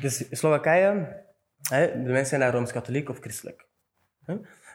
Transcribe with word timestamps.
Dus 0.00 0.26
Slowakije, 0.30 1.22
hè, 1.62 1.86
de 1.86 1.98
mensen 2.08 2.26
zijn 2.26 2.40
daar 2.40 2.52
Rooms-Katholiek 2.52 3.08
of 3.08 3.18
christelijk. 3.18 3.66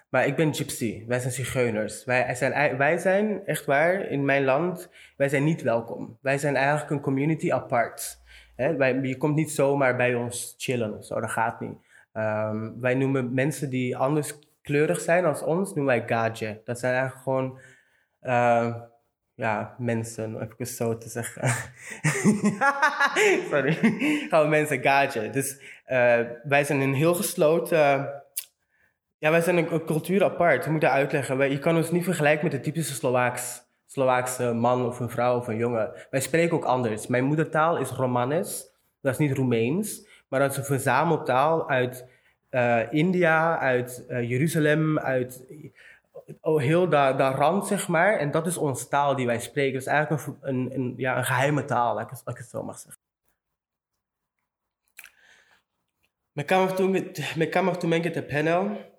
Maar 0.10 0.28
ik 0.28 0.36
ben 0.36 0.54
gypsy, 0.54 1.06
wij 1.08 1.20
zijn 1.20 1.34
zigeuners. 1.34 2.06
Wij 2.06 2.36
zijn, 2.36 2.78
wij 2.78 2.98
zijn, 2.98 3.46
echt 3.46 3.66
waar, 3.66 4.10
in 4.10 4.26
mijn 4.26 4.44
land, 4.44 4.90
wij 5.18 5.30
zijn 5.30 5.44
niet 5.44 5.62
welkom. 5.62 6.18
Wij 6.22 6.38
zijn 6.38 6.56
eigenlijk 6.56 6.90
een 6.90 7.00
community 7.00 7.52
apart. 7.52 8.22
Hè? 8.56 8.76
Wij, 8.76 9.00
je 9.02 9.18
komt 9.18 9.36
niet 9.36 9.52
zomaar 9.52 9.96
bij 9.96 10.16
ons 10.16 10.56
chillen 10.58 11.04
zo, 11.04 11.20
dat 11.20 11.32
gaat 11.32 11.60
niet. 11.60 11.78
Um, 12.14 12.82
wij 12.82 12.96
noemen 12.96 13.34
mensen 13.34 13.70
die 13.70 13.98
anders 13.98 14.40
kleurig 14.62 15.02
zijn 15.02 15.26
als 15.26 15.42
ons, 15.42 15.74
noemen 15.74 15.96
wij 15.96 16.08
gaje. 16.08 16.62
Dat 16.64 16.80
zijn 16.80 16.94
eigenlijk 16.94 17.24
gewoon 17.24 17.60
uh, 18.22 18.76
ja, 19.36 19.76
mensen, 19.78 20.36
om 20.36 20.42
even 20.42 20.68
zo 20.68 20.98
te 20.98 21.10
zeggen. 21.10 21.50
Sorry. 23.50 23.78
Gewoon 24.30 24.50
mensen 24.50 24.82
gaje. 24.82 25.30
Dus 25.30 25.58
uh, 25.88 26.20
wij 26.44 26.64
zijn 26.64 26.80
een 26.80 26.94
heel 26.94 27.14
gesloten 27.14 28.12
ja, 29.24 29.32
wij 29.32 29.42
zijn 29.42 29.58
een, 29.58 29.86
cultuur 29.86 30.24
apart. 30.24 30.66
Ik 30.66 30.72
moet 30.72 30.82
dat 30.82 30.92
uitleggen. 30.92 31.38
Wij, 31.38 31.50
je 31.50 31.60
kan 31.60 31.76
ons 31.76 31.92
niet 31.92 32.04
vergelijken 32.04 32.44
met 32.44 32.52
de 32.52 32.60
typische 32.60 32.94
Slovaaks, 32.94 33.62
Slovaakse 33.86 34.54
man 34.54 34.86
of 34.86 35.00
een 35.00 35.10
vrouw 35.10 35.38
of 35.38 35.48
een 35.48 35.58
jongen. 35.58 35.92
Wij 36.10 36.22
spreken 36.22 36.56
ook 36.56 36.64
anders. 36.64 37.08
Mijn 37.08 37.24
moedertaal 37.24 37.78
is 37.78 37.90
Romanes. 37.90 38.72
Dat 39.02 39.14
is 39.14 39.18
niet 39.18 39.36
Roemeens. 39.38 40.08
Maar 40.28 40.40
dat 40.40 40.52
is 40.52 40.58
een 40.58 40.64
verzameltaal 40.64 41.70
uit 41.70 42.08
uh, 42.52 42.80
India, 42.94 43.60
uit 43.60 44.06
uh, 44.10 44.30
Jeruzalem, 44.30 45.00
uit 45.00 45.46
oh, 46.42 46.62
heel 46.62 46.90
dat, 46.90 47.18
dat 47.18 47.36
rand, 47.36 47.68
zeg 47.68 47.88
maar. 47.88 48.18
En 48.18 48.32
dat 48.32 48.48
is 48.48 48.58
onze 48.58 48.88
taal 48.88 49.16
die 49.16 49.26
wij 49.26 49.40
spreken. 49.40 49.80
Is 49.80 49.86
eigenlijk 49.86 50.28
een, 50.28 50.38
een, 50.42 50.74
een 50.74 50.94
ja, 50.98 51.18
een 51.18 51.26
geheime 51.26 51.66
taal, 51.66 52.00
als 52.00 52.22
ik, 52.26 52.38
het 52.38 52.50
zo 52.50 52.64
mag 52.64 52.80
zeggen. 52.80 53.02
Me 56.34 56.44
kamer 57.50 57.78
tu 57.78 57.88
menke 57.88 58.10
te 58.10 58.24
panel. 58.24 58.92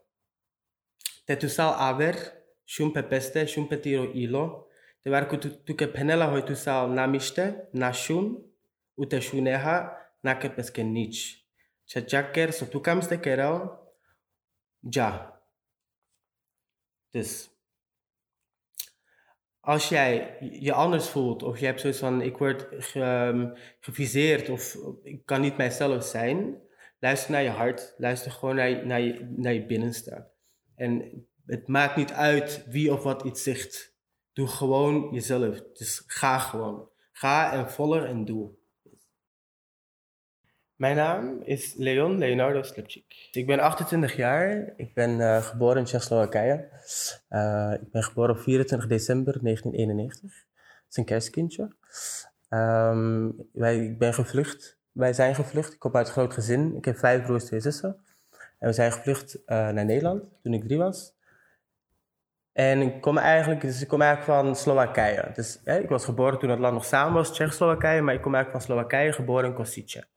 Tetusal 1.25 1.73
aver, 1.73 2.33
shumpe 2.65 3.03
peste, 3.03 3.47
shumpe 3.47 3.81
tiro 3.81 4.13
ilo, 4.13 4.69
te 5.01 5.11
varku 5.11 5.39
tu 5.39 5.75
ke 5.75 5.89
penela 5.89 6.29
hoi 6.29 6.43
tusal 6.45 6.89
namiste, 6.89 7.69
nashun, 7.73 8.37
ute 9.01 9.21
shuneha, 9.21 9.97
nake 10.23 10.51
peske 10.55 10.83
nich. 10.83 11.45
Chachaker, 11.89 12.53
so 12.53 12.67
tu 12.67 12.81
kamste 12.81 13.19
kerel, 13.21 13.71
ja. 14.81 15.34
Dus 17.15 17.51
als 19.61 19.89
jij 19.89 20.37
je 20.41 20.73
anders 20.73 21.09
voelt 21.09 21.43
of 21.43 21.59
je 21.59 21.67
hebt 21.67 21.81
zoiets 21.81 21.99
van 21.99 22.23
ik 22.23 22.37
word 22.37 22.67
ge, 22.71 23.01
um, 23.01 23.53
geviseerd 23.81 24.49
of 24.49 24.77
ik 25.03 25.27
kan 25.27 25.41
niet 25.41 25.57
mijzelf 25.57 26.05
zijn, 26.05 26.63
luister 26.99 27.31
naar 27.31 27.43
je 27.43 27.49
hart, 27.49 27.95
luister 27.97 28.31
gewoon 28.31 28.55
naar, 28.55 28.87
naar, 28.87 29.01
je, 29.01 29.35
naar 29.37 29.53
je 29.53 29.67
binnenste. 29.67 30.31
En 30.75 31.27
het 31.47 31.69
maakt 31.69 31.97
niet 31.97 32.13
uit 32.13 32.65
wie 32.69 32.93
of 32.93 33.03
wat 33.03 33.23
iets 33.23 33.43
zegt. 33.43 33.97
Doe 34.33 34.47
gewoon 34.47 35.09
jezelf. 35.13 35.63
Dus 35.73 36.03
ga 36.07 36.39
gewoon. 36.39 36.89
Ga 37.13 37.53
en 37.53 37.71
volg 37.71 38.05
en 38.05 38.25
doe. 38.25 38.51
Mijn 40.85 40.97
naam 40.97 41.41
is 41.45 41.75
Leon 41.77 42.19
Leonardo 42.19 42.63
Slipchik. 42.63 43.29
Ik 43.33 43.47
ben 43.47 43.61
28 43.61 44.17
jaar. 44.17 44.73
Ik 44.77 44.95
ben 44.95 45.11
uh, 45.11 45.43
geboren 45.43 45.77
in 45.77 45.85
Tsjechoslowakije. 45.85 46.69
Uh, 47.31 47.73
ik 47.73 47.91
ben 47.91 48.03
geboren 48.03 48.35
op 48.35 48.41
24 48.41 48.89
december 48.89 49.39
1991. 49.43 50.21
Dat 50.21 50.31
is 50.91 50.97
een 50.97 51.05
kerstkindje. 51.05 51.69
Um, 52.49 53.49
wij, 53.53 53.79
ik 53.79 53.99
ben 53.99 54.15
gevlucht. 54.15 54.79
Wij 54.93 55.13
zijn 55.13 55.35
gevlucht. 55.35 55.73
Ik 55.73 55.79
kom 55.79 55.97
uit 55.97 56.07
een 56.07 56.13
groot 56.13 56.35
gezin. 56.35 56.77
Ik 56.77 56.85
heb 56.85 56.97
vijf 56.97 57.23
broers, 57.23 57.45
twee 57.45 57.61
zussen. 57.61 57.97
En 58.59 58.69
we 58.69 58.73
zijn 58.73 58.93
gevlucht 58.93 59.37
uh, 59.37 59.43
naar 59.47 59.85
Nederland 59.85 60.25
toen 60.43 60.55
ik 60.55 60.65
drie 60.65 60.79
was. 60.79 61.15
En 62.53 62.81
ik 62.81 63.01
kom 63.01 63.19
eigenlijk, 63.19 63.61
dus 63.61 63.83
ik 63.83 63.89
kom 63.89 64.03
eigenlijk 64.03 64.39
van 64.39 64.57
Slowakije. 64.57 65.31
Dus 65.35 65.63
ik 65.63 65.89
was 65.89 66.05
geboren 66.05 66.39
toen 66.39 66.51
het 66.51 66.59
land 66.59 66.75
nog 66.75 66.85
samen 66.85 67.15
was, 67.15 67.33
Tsjechoslowakije, 67.33 68.03
maar 68.03 68.15
ik 68.15 68.23
kom 68.23 68.35
eigenlijk 68.35 68.65
van 68.65 68.75
Slowakije, 68.75 69.13
geboren 69.13 69.49
in 69.49 69.55
Kosice. 69.55 70.13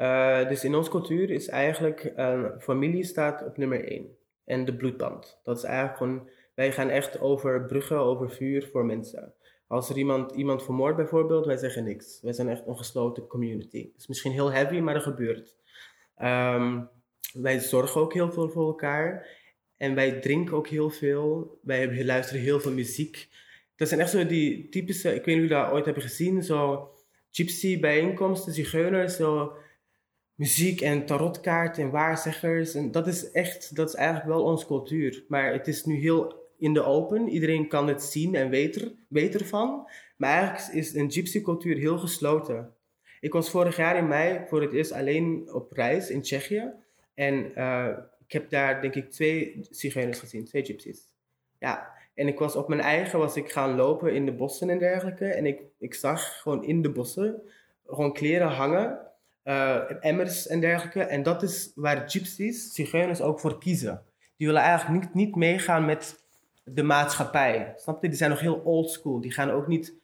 Uh, 0.00 0.48
dus 0.48 0.64
in 0.64 0.74
onze 0.74 0.90
cultuur 0.90 1.30
is 1.30 1.48
eigenlijk, 1.48 2.12
familie 2.58 3.04
staat 3.04 3.44
op 3.46 3.56
nummer 3.56 3.84
één. 3.84 4.16
En 4.44 4.64
de 4.64 4.76
bloedband. 4.76 5.40
Dat 5.44 5.56
is 5.56 5.62
eigenlijk 5.62 5.96
gewoon, 5.96 6.28
wij 6.54 6.72
gaan 6.72 6.88
echt 6.88 7.20
over 7.20 7.66
bruggen, 7.66 7.98
over 7.98 8.30
vuur 8.30 8.68
voor 8.72 8.84
mensen. 8.84 9.34
Als 9.66 9.90
er 9.90 9.96
iemand, 9.96 10.32
iemand 10.32 10.62
vermoordt 10.62 10.96
bijvoorbeeld, 10.96 11.46
wij 11.46 11.56
zeggen 11.56 11.84
niks. 11.84 12.20
Wij 12.22 12.32
zijn 12.32 12.48
echt 12.48 12.66
een 12.66 12.76
gesloten 12.76 13.26
community. 13.26 13.82
Het 13.82 13.96
is 13.96 14.06
misschien 14.06 14.32
heel 14.32 14.52
heavy, 14.52 14.78
maar 14.78 14.94
dat 14.94 15.02
gebeurt. 15.02 15.56
Um, 16.22 16.88
wij 17.32 17.58
zorgen 17.58 18.00
ook 18.00 18.12
heel 18.12 18.32
veel 18.32 18.48
voor 18.48 18.66
elkaar. 18.66 19.26
En 19.76 19.94
wij 19.94 20.20
drinken 20.20 20.56
ook 20.56 20.68
heel 20.68 20.90
veel. 20.90 21.58
Wij 21.62 22.04
luisteren 22.04 22.42
heel 22.42 22.60
veel 22.60 22.72
muziek. 22.72 23.28
Dat 23.76 23.88
zijn 23.88 24.00
echt 24.00 24.10
zo 24.10 24.26
die 24.26 24.68
typische, 24.68 25.14
ik 25.14 25.24
weet 25.24 25.26
niet 25.26 25.44
of 25.44 25.50
jullie 25.50 25.64
dat 25.64 25.72
ooit 25.72 25.84
hebben 25.84 26.02
gezien, 26.02 26.42
zo 26.42 26.90
gypsy 27.30 27.80
bijeenkomsten, 27.80 28.52
zigeuners, 28.52 29.16
zo 29.16 29.52
muziek 30.38 30.80
en 30.80 31.06
tarotkaart 31.06 31.78
en 31.78 31.90
waarzeggers. 31.90 32.74
En 32.74 32.90
dat 32.90 33.06
is 33.06 33.30
echt, 33.30 33.76
dat 33.76 33.88
is 33.88 33.94
eigenlijk 33.94 34.28
wel 34.28 34.42
onze 34.42 34.66
cultuur. 34.66 35.24
Maar 35.28 35.52
het 35.52 35.66
is 35.66 35.84
nu 35.84 35.94
heel 35.94 36.46
in 36.58 36.72
de 36.74 36.82
open. 36.82 37.28
Iedereen 37.28 37.68
kan 37.68 37.88
het 37.88 38.02
zien 38.02 38.34
en 38.34 38.50
weet, 38.50 38.94
weet 39.08 39.34
ervan. 39.34 39.88
Maar 40.16 40.30
eigenlijk 40.30 40.78
is 40.78 40.94
een 40.94 41.10
gypsy 41.10 41.42
cultuur 41.42 41.76
heel 41.76 41.98
gesloten. 41.98 42.74
Ik 43.20 43.32
was 43.32 43.50
vorig 43.50 43.76
jaar 43.76 43.96
in 43.96 44.08
mei 44.08 44.40
voor 44.48 44.62
het 44.62 44.72
eerst 44.72 44.92
alleen 44.92 45.52
op 45.52 45.72
reis 45.72 46.10
in 46.10 46.22
Tsjechië. 46.22 46.72
En 47.14 47.52
uh, 47.56 47.88
ik 48.26 48.32
heb 48.32 48.50
daar 48.50 48.80
denk 48.80 48.94
ik 48.94 49.10
twee 49.10 49.66
zigeuners 49.70 50.18
gezien, 50.18 50.44
twee 50.44 50.64
gypsies. 50.64 51.08
Ja, 51.58 51.92
en 52.14 52.28
ik 52.28 52.38
was 52.38 52.56
op 52.56 52.68
mijn 52.68 52.80
eigen 52.80 53.18
was 53.18 53.36
ik 53.36 53.50
gaan 53.50 53.76
lopen 53.76 54.14
in 54.14 54.26
de 54.26 54.32
bossen 54.32 54.70
en 54.70 54.78
dergelijke. 54.78 55.26
En 55.26 55.46
ik, 55.46 55.60
ik 55.78 55.94
zag 55.94 56.40
gewoon 56.40 56.64
in 56.64 56.82
de 56.82 56.90
bossen 56.90 57.42
gewoon 57.86 58.12
kleren 58.12 58.48
hangen, 58.48 59.07
uh, 59.48 59.80
emmers 60.00 60.46
en 60.46 60.60
dergelijke. 60.60 61.02
En 61.02 61.22
dat 61.22 61.42
is 61.42 61.72
waar 61.74 62.10
gypsies, 62.10 62.72
zigeuners 62.72 63.20
ook 63.20 63.40
voor 63.40 63.58
kiezen. 63.58 64.02
Die 64.36 64.46
willen 64.46 64.62
eigenlijk 64.62 65.04
niet, 65.04 65.14
niet 65.14 65.34
meegaan 65.34 65.84
met 65.84 66.24
de 66.64 66.82
maatschappij. 66.82 67.72
Snap 67.76 68.02
je? 68.02 68.08
Die 68.08 68.16
zijn 68.16 68.30
nog 68.30 68.40
heel 68.40 68.60
old 68.64 68.90
school. 68.90 69.20
Die 69.20 69.32
gaan 69.32 69.50
ook 69.50 69.66
niet 69.66 69.94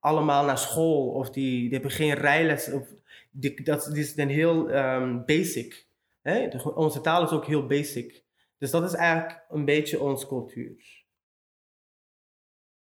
allemaal 0.00 0.44
naar 0.44 0.58
school 0.58 1.08
of 1.08 1.30
die, 1.30 1.60
die 1.60 1.72
hebben 1.72 1.90
geen 1.90 2.14
rijles. 2.14 2.70
Of 2.70 2.88
die, 3.30 3.62
dat, 3.62 3.96
is 3.96 4.14
dan 4.14 4.28
heel 4.28 4.70
um, 4.70 5.24
basic. 5.24 5.86
Hè? 6.22 6.48
onze 6.74 7.00
taal 7.00 7.24
is 7.24 7.30
ook 7.30 7.46
heel 7.46 7.66
basic. 7.66 8.22
Dus 8.58 8.70
dat 8.70 8.82
is 8.82 8.94
eigenlijk 8.94 9.44
een 9.50 9.64
beetje 9.64 10.00
onze 10.00 10.26
cultuur. 10.26 11.02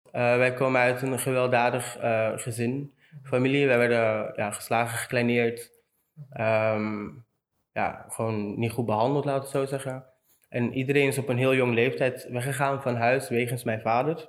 Uh, 0.07 0.13
wij 0.13 0.55
komen 0.55 0.81
uit 0.81 1.03
een 1.03 1.19
gewelddadig 1.19 1.99
uh, 2.03 2.33
gezin, 2.35 2.95
familie. 3.23 3.67
Wij 3.67 3.79
werden 3.79 4.33
ja, 4.37 4.51
geslagen, 4.51 4.99
gekleineerd. 4.99 5.76
Um, 6.37 7.25
ja, 7.73 8.07
gewoon 8.09 8.59
niet 8.59 8.71
goed 8.71 8.87
behandeld, 8.87 9.25
laten 9.25 9.41
het 9.41 9.51
zo 9.51 9.67
zeggen. 9.67 10.05
En 10.49 10.73
iedereen 10.73 11.07
is 11.07 11.19
op 11.19 11.29
een 11.29 11.39
heel 11.39 11.55
jong 11.55 11.75
leeftijd 11.75 12.29
weggegaan 12.31 12.83
van 12.83 12.97
huis 12.97 13.29
wegens 13.29 13.65
mijn 13.65 13.81
vader. 13.81 14.29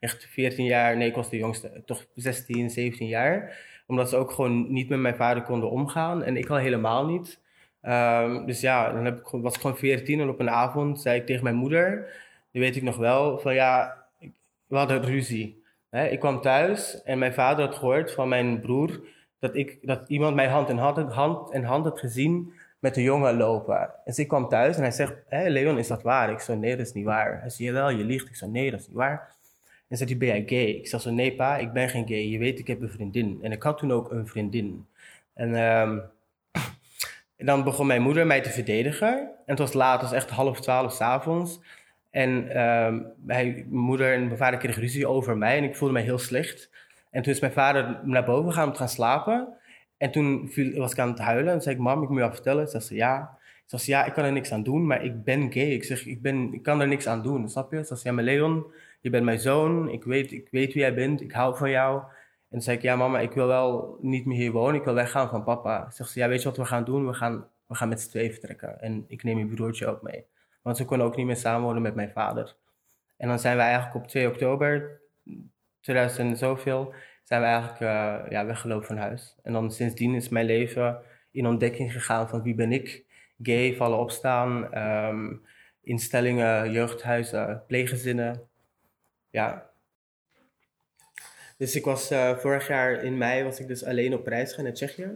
Echt 0.00 0.26
14 0.30 0.64
jaar, 0.64 0.96
nee, 0.96 1.08
ik 1.08 1.14
was 1.14 1.30
de 1.30 1.36
jongste, 1.36 1.82
toch 1.86 2.06
16, 2.14 2.70
17 2.70 3.06
jaar. 3.06 3.58
Omdat 3.86 4.08
ze 4.08 4.16
ook 4.16 4.30
gewoon 4.30 4.72
niet 4.72 4.88
met 4.88 4.98
mijn 4.98 5.16
vader 5.16 5.42
konden 5.42 5.70
omgaan. 5.70 6.22
En 6.22 6.36
ik 6.36 6.50
al 6.50 6.56
helemaal 6.56 7.06
niet. 7.06 7.40
Um, 7.82 8.46
dus 8.46 8.60
ja, 8.60 8.92
dan 8.92 9.04
heb 9.04 9.18
ik, 9.18 9.26
was 9.26 9.54
ik 9.54 9.60
gewoon 9.60 9.76
14 9.76 10.20
en 10.20 10.28
op 10.28 10.40
een 10.40 10.50
avond 10.50 11.00
zei 11.00 11.20
ik 11.20 11.26
tegen 11.26 11.44
mijn 11.44 11.56
moeder, 11.56 12.12
die 12.50 12.60
weet 12.60 12.76
ik 12.76 12.82
nog 12.82 12.96
wel, 12.96 13.38
van 13.38 13.54
ja, 13.54 14.04
we 14.66 14.76
hadden 14.76 15.04
ruzie. 15.04 15.62
Ik 15.90 16.18
kwam 16.18 16.40
thuis 16.40 17.02
en 17.02 17.18
mijn 17.18 17.34
vader 17.34 17.64
had 17.64 17.74
gehoord 17.74 18.12
van 18.12 18.28
mijn 18.28 18.60
broer 18.60 19.00
dat, 19.44 19.54
ik, 19.54 19.78
dat 19.82 20.08
iemand 20.08 20.34
mij 20.34 20.48
hand 20.48 20.68
in 20.68 20.76
hand, 20.76 21.12
hand, 21.12 21.52
in 21.52 21.64
hand 21.64 21.84
had 21.84 21.98
gezien 21.98 22.52
met 22.78 22.96
een 22.96 23.02
jongen 23.02 23.36
lopen. 23.36 23.90
Dus 24.04 24.18
ik 24.18 24.28
kwam 24.28 24.48
thuis 24.48 24.76
en 24.76 24.82
hij 24.82 24.90
zegt, 24.90 25.14
hé 25.28 25.48
Leon, 25.48 25.78
is 25.78 25.86
dat 25.86 26.02
waar? 26.02 26.30
Ik 26.30 26.40
zei, 26.40 26.58
nee, 26.58 26.76
dat 26.76 26.86
is 26.86 26.92
niet 26.92 27.04
waar. 27.04 27.40
Hij 27.40 27.50
zei, 27.50 27.68
jawel, 27.68 27.90
je 27.90 28.04
liegt. 28.04 28.28
Ik 28.28 28.36
zei, 28.36 28.50
nee, 28.50 28.70
dat 28.70 28.80
is 28.80 28.86
niet 28.86 28.96
waar. 28.96 29.34
En 29.88 29.96
zei 29.96 30.10
hij, 30.10 30.18
ben 30.18 30.28
jij 30.28 30.42
gay? 30.46 30.74
Ik 30.74 30.86
zei 30.86 31.02
zo, 31.02 31.10
nee 31.10 31.34
pa, 31.34 31.56
ik 31.56 31.72
ben 31.72 31.88
geen 31.88 32.06
gay. 32.06 32.28
Je 32.28 32.38
weet, 32.38 32.58
ik 32.58 32.66
heb 32.66 32.80
een 32.80 32.90
vriendin. 32.90 33.38
En 33.42 33.52
ik 33.52 33.62
had 33.62 33.78
toen 33.78 33.92
ook 33.92 34.10
een 34.10 34.26
vriendin. 34.26 34.86
En... 35.34 35.54
Um, 35.54 36.02
en 37.36 37.46
dan 37.46 37.64
begon 37.64 37.86
mijn 37.86 38.02
moeder 38.02 38.26
mij 38.26 38.40
te 38.40 38.50
verdedigen. 38.50 39.18
En 39.18 39.28
het 39.44 39.58
was 39.58 39.72
laat, 39.72 40.00
het 40.00 40.10
was 40.10 40.18
echt 40.18 40.30
half 40.30 40.60
twaalf 40.60 40.92
s'avonds. 40.92 41.60
En 42.10 42.62
um, 42.62 43.06
mijn 43.16 43.66
moeder 43.70 44.12
en 44.12 44.26
mijn 44.26 44.38
vader 44.38 44.58
kregen 44.58 44.82
ruzie 44.82 45.08
over 45.08 45.36
mij 45.36 45.56
en 45.56 45.64
ik 45.64 45.76
voelde 45.76 45.94
mij 45.94 46.02
heel 46.02 46.18
slecht. 46.18 46.70
En 47.14 47.22
toen 47.22 47.32
is 47.32 47.40
mijn 47.40 47.52
vader 47.52 48.00
naar 48.04 48.24
boven 48.24 48.50
gegaan 48.50 48.66
om 48.66 48.72
te 48.72 48.78
gaan 48.78 48.88
slapen. 48.88 49.48
En 49.96 50.10
toen 50.10 50.48
viel, 50.48 50.78
was 50.78 50.92
ik 50.92 50.98
aan 50.98 51.08
het 51.08 51.18
huilen 51.18 51.52
en 51.52 51.62
zei 51.62 51.74
ik, 51.74 51.80
mam, 51.80 52.02
ik 52.02 52.08
moet 52.08 52.18
je 52.18 52.24
wat 52.24 52.34
vertellen. 52.34 52.68
Ze 52.68 52.80
zei, 52.80 52.98
ja. 52.98 53.38
Ze 53.66 53.78
zei, 53.78 53.98
ja, 53.98 54.04
ik 54.04 54.12
kan 54.12 54.24
er 54.24 54.32
niks 54.32 54.52
aan 54.52 54.62
doen, 54.62 54.86
maar 54.86 55.04
ik 55.04 55.24
ben 55.24 55.52
gay. 55.52 55.70
Ik 55.70 55.84
zeg, 55.84 56.06
ik, 56.06 56.22
ben, 56.22 56.52
ik 56.52 56.62
kan 56.62 56.80
er 56.80 56.88
niks 56.88 57.06
aan 57.06 57.22
doen, 57.22 57.48
snap 57.48 57.72
je? 57.72 57.84
Ze 57.84 57.96
zei, 57.96 58.00
ja, 58.02 58.12
maar 58.12 58.24
Leon, 58.24 58.66
je 59.00 59.10
bent 59.10 59.24
mijn 59.24 59.38
zoon. 59.38 59.88
Ik 59.88 60.04
weet, 60.04 60.32
ik 60.32 60.48
weet 60.50 60.72
wie 60.72 60.82
jij 60.82 60.94
bent, 60.94 61.20
ik 61.20 61.32
hou 61.32 61.56
van 61.56 61.70
jou. 61.70 62.02
toen 62.50 62.60
zei 62.60 62.76
ik, 62.76 62.82
ja 62.82 62.96
mama, 62.96 63.18
ik 63.18 63.32
wil 63.32 63.46
wel 63.46 63.98
niet 64.00 64.26
meer 64.26 64.36
hier 64.36 64.52
wonen, 64.52 64.74
ik 64.74 64.84
wil 64.84 64.94
weggaan 64.94 65.28
van 65.28 65.44
papa. 65.44 65.90
Ze, 65.90 66.10
ja 66.14 66.28
weet 66.28 66.42
je 66.42 66.48
wat 66.48 66.56
we 66.56 66.64
gaan 66.64 66.84
doen? 66.84 67.06
We 67.06 67.14
gaan, 67.14 67.46
we 67.66 67.74
gaan 67.74 67.88
met 67.88 68.00
z'n 68.00 68.10
tweeën 68.10 68.30
vertrekken. 68.30 68.80
En 68.80 69.04
ik 69.08 69.22
neem 69.22 69.38
je 69.38 69.46
broertje 69.46 69.86
ook 69.86 70.02
mee. 70.02 70.24
Want 70.62 70.76
ze 70.76 70.84
konden 70.84 71.06
ook 71.06 71.16
niet 71.16 71.26
meer 71.26 71.36
samenwonen 71.36 71.82
met 71.82 71.94
mijn 71.94 72.10
vader. 72.10 72.56
En 73.16 73.28
dan 73.28 73.38
zijn 73.38 73.56
we 73.56 73.62
eigenlijk 73.62 73.94
op 73.94 74.06
2 74.06 74.28
oktober 74.28 75.00
2000 75.84 76.38
zoveel, 76.38 76.94
zijn 77.22 77.40
we 77.40 77.46
eigenlijk 77.46 77.80
uh, 77.80 78.30
ja, 78.30 78.46
weggelopen 78.46 78.86
van 78.86 78.96
huis. 78.96 79.36
En 79.42 79.52
dan 79.52 79.70
sindsdien 79.70 80.14
is 80.14 80.28
mijn 80.28 80.46
leven 80.46 81.02
in 81.30 81.46
ontdekking 81.46 81.92
gegaan 81.92 82.28
van 82.28 82.42
wie 82.42 82.54
ben 82.54 82.72
ik. 82.72 83.04
Gay, 83.42 83.76
vallen 83.76 83.98
opstaan, 83.98 84.78
um, 84.78 85.42
instellingen, 85.82 86.72
jeugdhuizen, 86.72 87.62
pleeggezinnen. 87.66 88.48
Ja. 89.30 89.70
Dus 91.56 91.76
ik 91.76 91.84
was 91.84 92.12
uh, 92.12 92.36
vorig 92.36 92.68
jaar 92.68 93.02
in 93.02 93.18
mei 93.18 93.44
was 93.44 93.60
ik 93.60 93.66
dus 93.66 93.84
alleen 93.84 94.14
op 94.14 94.26
reis 94.26 94.52
gaan 94.52 94.64
naar 94.64 94.72
Tsjechië. 94.72 95.10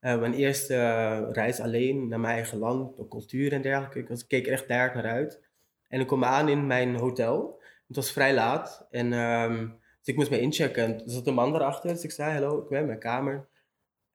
Uh, 0.00 0.18
mijn 0.18 0.34
eerste 0.34 1.32
reis 1.32 1.60
alleen 1.60 2.08
naar 2.08 2.20
mijn 2.20 2.34
eigen 2.34 2.58
land, 2.58 3.08
cultuur 3.08 3.52
en 3.52 3.62
dergelijke. 3.62 4.14
Ik, 4.14 4.24
keek 4.28 4.46
echt 4.46 4.68
daar 4.68 4.94
naar 4.94 5.06
uit. 5.06 5.40
En 5.88 6.00
ik 6.00 6.06
kom 6.06 6.24
aan 6.24 6.48
in 6.48 6.66
mijn 6.66 6.96
hotel. 6.96 7.62
Het 7.86 7.96
was 7.96 8.12
vrij 8.12 8.34
laat. 8.34 8.86
En 8.90 9.12
um, 9.12 9.84
dus 10.06 10.14
ik 10.14 10.16
moest 10.16 10.30
me 10.30 10.40
inchecken. 10.40 10.84
En 10.84 10.92
er 10.92 11.10
zat 11.10 11.26
een 11.26 11.34
man 11.34 11.54
erachter. 11.54 11.92
Dus 11.92 12.04
ik 12.04 12.10
zei, 12.10 12.32
hallo, 12.32 12.62
ik 12.62 12.68
ben 12.68 12.80
in 12.80 12.86
mijn 12.86 12.98
kamer. 12.98 13.48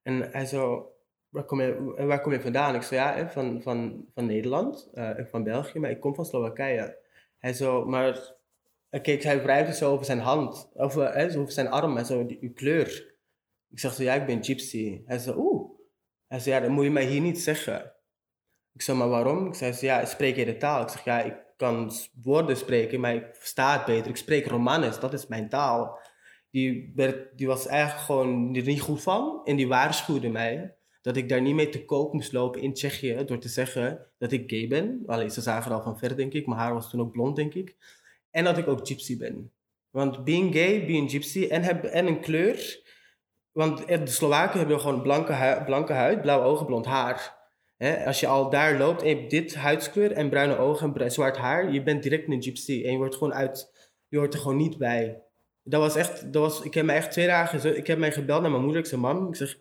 En 0.01 0.31
hij 0.31 0.45
zo, 0.45 0.91
waar 1.29 1.43
kom 1.43 1.61
je, 1.61 1.93
waar 2.05 2.21
kom 2.21 2.31
je 2.31 2.41
vandaan? 2.41 2.75
Ik 2.75 2.81
zei, 2.81 3.01
ja, 3.01 3.29
van, 3.29 3.61
van, 3.61 4.05
van 4.13 4.25
Nederland, 4.25 4.89
uh, 4.93 5.09
van 5.17 5.43
België, 5.43 5.79
maar 5.79 5.89
ik 5.89 5.99
kom 5.99 6.15
van 6.15 6.25
Slowakije. 6.25 6.97
Hij 7.37 7.53
zo, 7.53 7.85
maar... 7.85 8.39
Kijk, 9.01 9.23
hij 9.23 9.41
wrijfde 9.41 9.73
zo 9.73 9.91
over 9.91 10.05
zijn 10.05 10.19
hand, 10.19 10.71
over, 10.73 11.13
hè, 11.13 11.29
zo 11.29 11.39
over 11.39 11.53
zijn 11.53 11.67
arm 11.67 11.97
en 11.97 12.05
zo, 12.05 12.25
uw 12.39 12.53
kleur. 12.53 13.15
Ik 13.69 13.79
zeg 13.79 13.93
zo, 13.93 14.03
ja, 14.03 14.13
ik 14.13 14.25
ben 14.25 14.43
gypsy. 14.43 15.01
Hij 15.05 15.17
zei, 15.17 15.37
oeh. 15.37 15.71
Hij 16.27 16.39
zei, 16.39 16.63
ja, 16.63 16.69
moet 16.69 16.83
je 16.83 16.91
mij 16.91 17.05
hier 17.05 17.21
niet 17.21 17.41
zeggen. 17.41 17.93
Ik 18.73 18.81
zei, 18.81 18.97
maar 18.97 19.09
waarom? 19.09 19.47
Ik 19.47 19.53
zei, 19.53 19.75
ja, 19.79 20.05
spreek 20.05 20.35
je 20.35 20.45
de 20.45 20.57
taal? 20.57 20.81
Ik 20.81 20.89
zeg, 20.89 21.03
ja, 21.03 21.21
ik 21.21 21.35
kan 21.61 21.91
woorden 22.23 22.57
spreken, 22.57 22.99
maar 22.99 23.15
ik 23.15 23.27
versta 23.33 23.77
het 23.77 23.85
beter. 23.85 24.09
Ik 24.09 24.15
spreek 24.15 24.47
Romanes, 24.47 24.99
dat 24.99 25.13
is 25.13 25.27
mijn 25.27 25.49
taal. 25.49 25.99
Die, 26.49 26.91
werd, 26.95 27.37
die 27.37 27.47
was 27.47 27.67
eigenlijk 27.67 28.05
gewoon 28.05 28.55
er 28.55 28.63
niet 28.63 28.81
goed 28.81 29.01
van 29.01 29.41
en 29.43 29.55
die 29.55 29.67
waarschuwde 29.67 30.29
mij 30.29 30.75
dat 31.01 31.15
ik 31.15 31.29
daar 31.29 31.41
niet 31.41 31.55
mee 31.55 31.69
te 31.69 31.85
koop 31.85 32.13
moest 32.13 32.31
lopen 32.31 32.61
in 32.61 32.73
Tsjechië 32.73 33.23
door 33.25 33.39
te 33.39 33.47
zeggen 33.47 34.07
dat 34.17 34.31
ik 34.31 34.49
gay 34.49 34.67
ben. 34.67 35.03
Alleen 35.05 35.31
ze 35.31 35.41
zagen 35.41 35.71
er 35.71 35.77
al 35.77 35.83
van 35.83 35.97
ver, 35.97 36.15
denk 36.15 36.33
ik. 36.33 36.47
Mijn 36.47 36.59
haar 36.59 36.73
was 36.73 36.89
toen 36.89 37.01
ook 37.01 37.11
blond, 37.11 37.35
denk 37.35 37.53
ik. 37.53 37.75
En 38.31 38.43
dat 38.43 38.57
ik 38.57 38.67
ook 38.67 38.87
gypsy 38.87 39.17
ben. 39.17 39.51
Want 39.89 40.23
being 40.23 40.53
gay, 40.53 40.85
being 40.85 41.11
gypsy 41.11 41.47
en, 41.47 41.63
heb, 41.63 41.83
en 41.83 42.07
een 42.07 42.21
kleur. 42.21 42.79
Want 43.51 43.87
de 43.87 44.07
Slowaken 44.07 44.59
hebben 44.59 44.79
gewoon 44.79 45.01
blanke, 45.01 45.61
blanke 45.65 45.93
huid, 45.93 46.21
blauwe 46.21 46.45
ogen, 46.45 46.65
blond 46.65 46.85
haar 46.85 47.40
als 48.05 48.19
je 48.19 48.27
al 48.27 48.49
daar 48.49 48.77
loopt 48.77 49.01
en 49.01 49.09
je 49.09 49.15
hebt 49.15 49.29
dit 49.29 49.55
huidskleur 49.55 50.11
en 50.11 50.29
bruine 50.29 50.57
ogen 50.57 50.95
en 50.95 51.11
zwart 51.11 51.37
haar, 51.37 51.71
je 51.71 51.83
bent 51.83 52.03
direct 52.03 52.29
een 52.29 52.43
gypsy 52.43 52.83
en 52.85 52.91
je 52.91 52.97
wordt 52.97 53.15
gewoon 53.15 53.33
uit, 53.33 53.71
je 54.07 54.17
hoort 54.17 54.33
er 54.33 54.39
gewoon 54.39 54.57
niet 54.57 54.77
bij. 54.77 55.21
Dat 55.63 55.81
was 55.81 55.95
echt, 55.95 56.33
dat 56.33 56.41
was, 56.41 56.61
ik 56.61 56.73
heb 56.73 56.85
me 56.85 56.91
echt 56.91 57.11
twee 57.11 57.27
dagen, 57.27 57.77
ik 57.77 57.87
heb 57.87 57.97
mij 57.97 58.11
gebeld 58.11 58.41
naar 58.41 58.51
mijn 58.51 58.63
moeder, 58.63 58.81
ik 58.81 58.87
zei, 58.87 59.01
mam, 59.01 59.27
ik 59.27 59.35
zeg, 59.35 59.57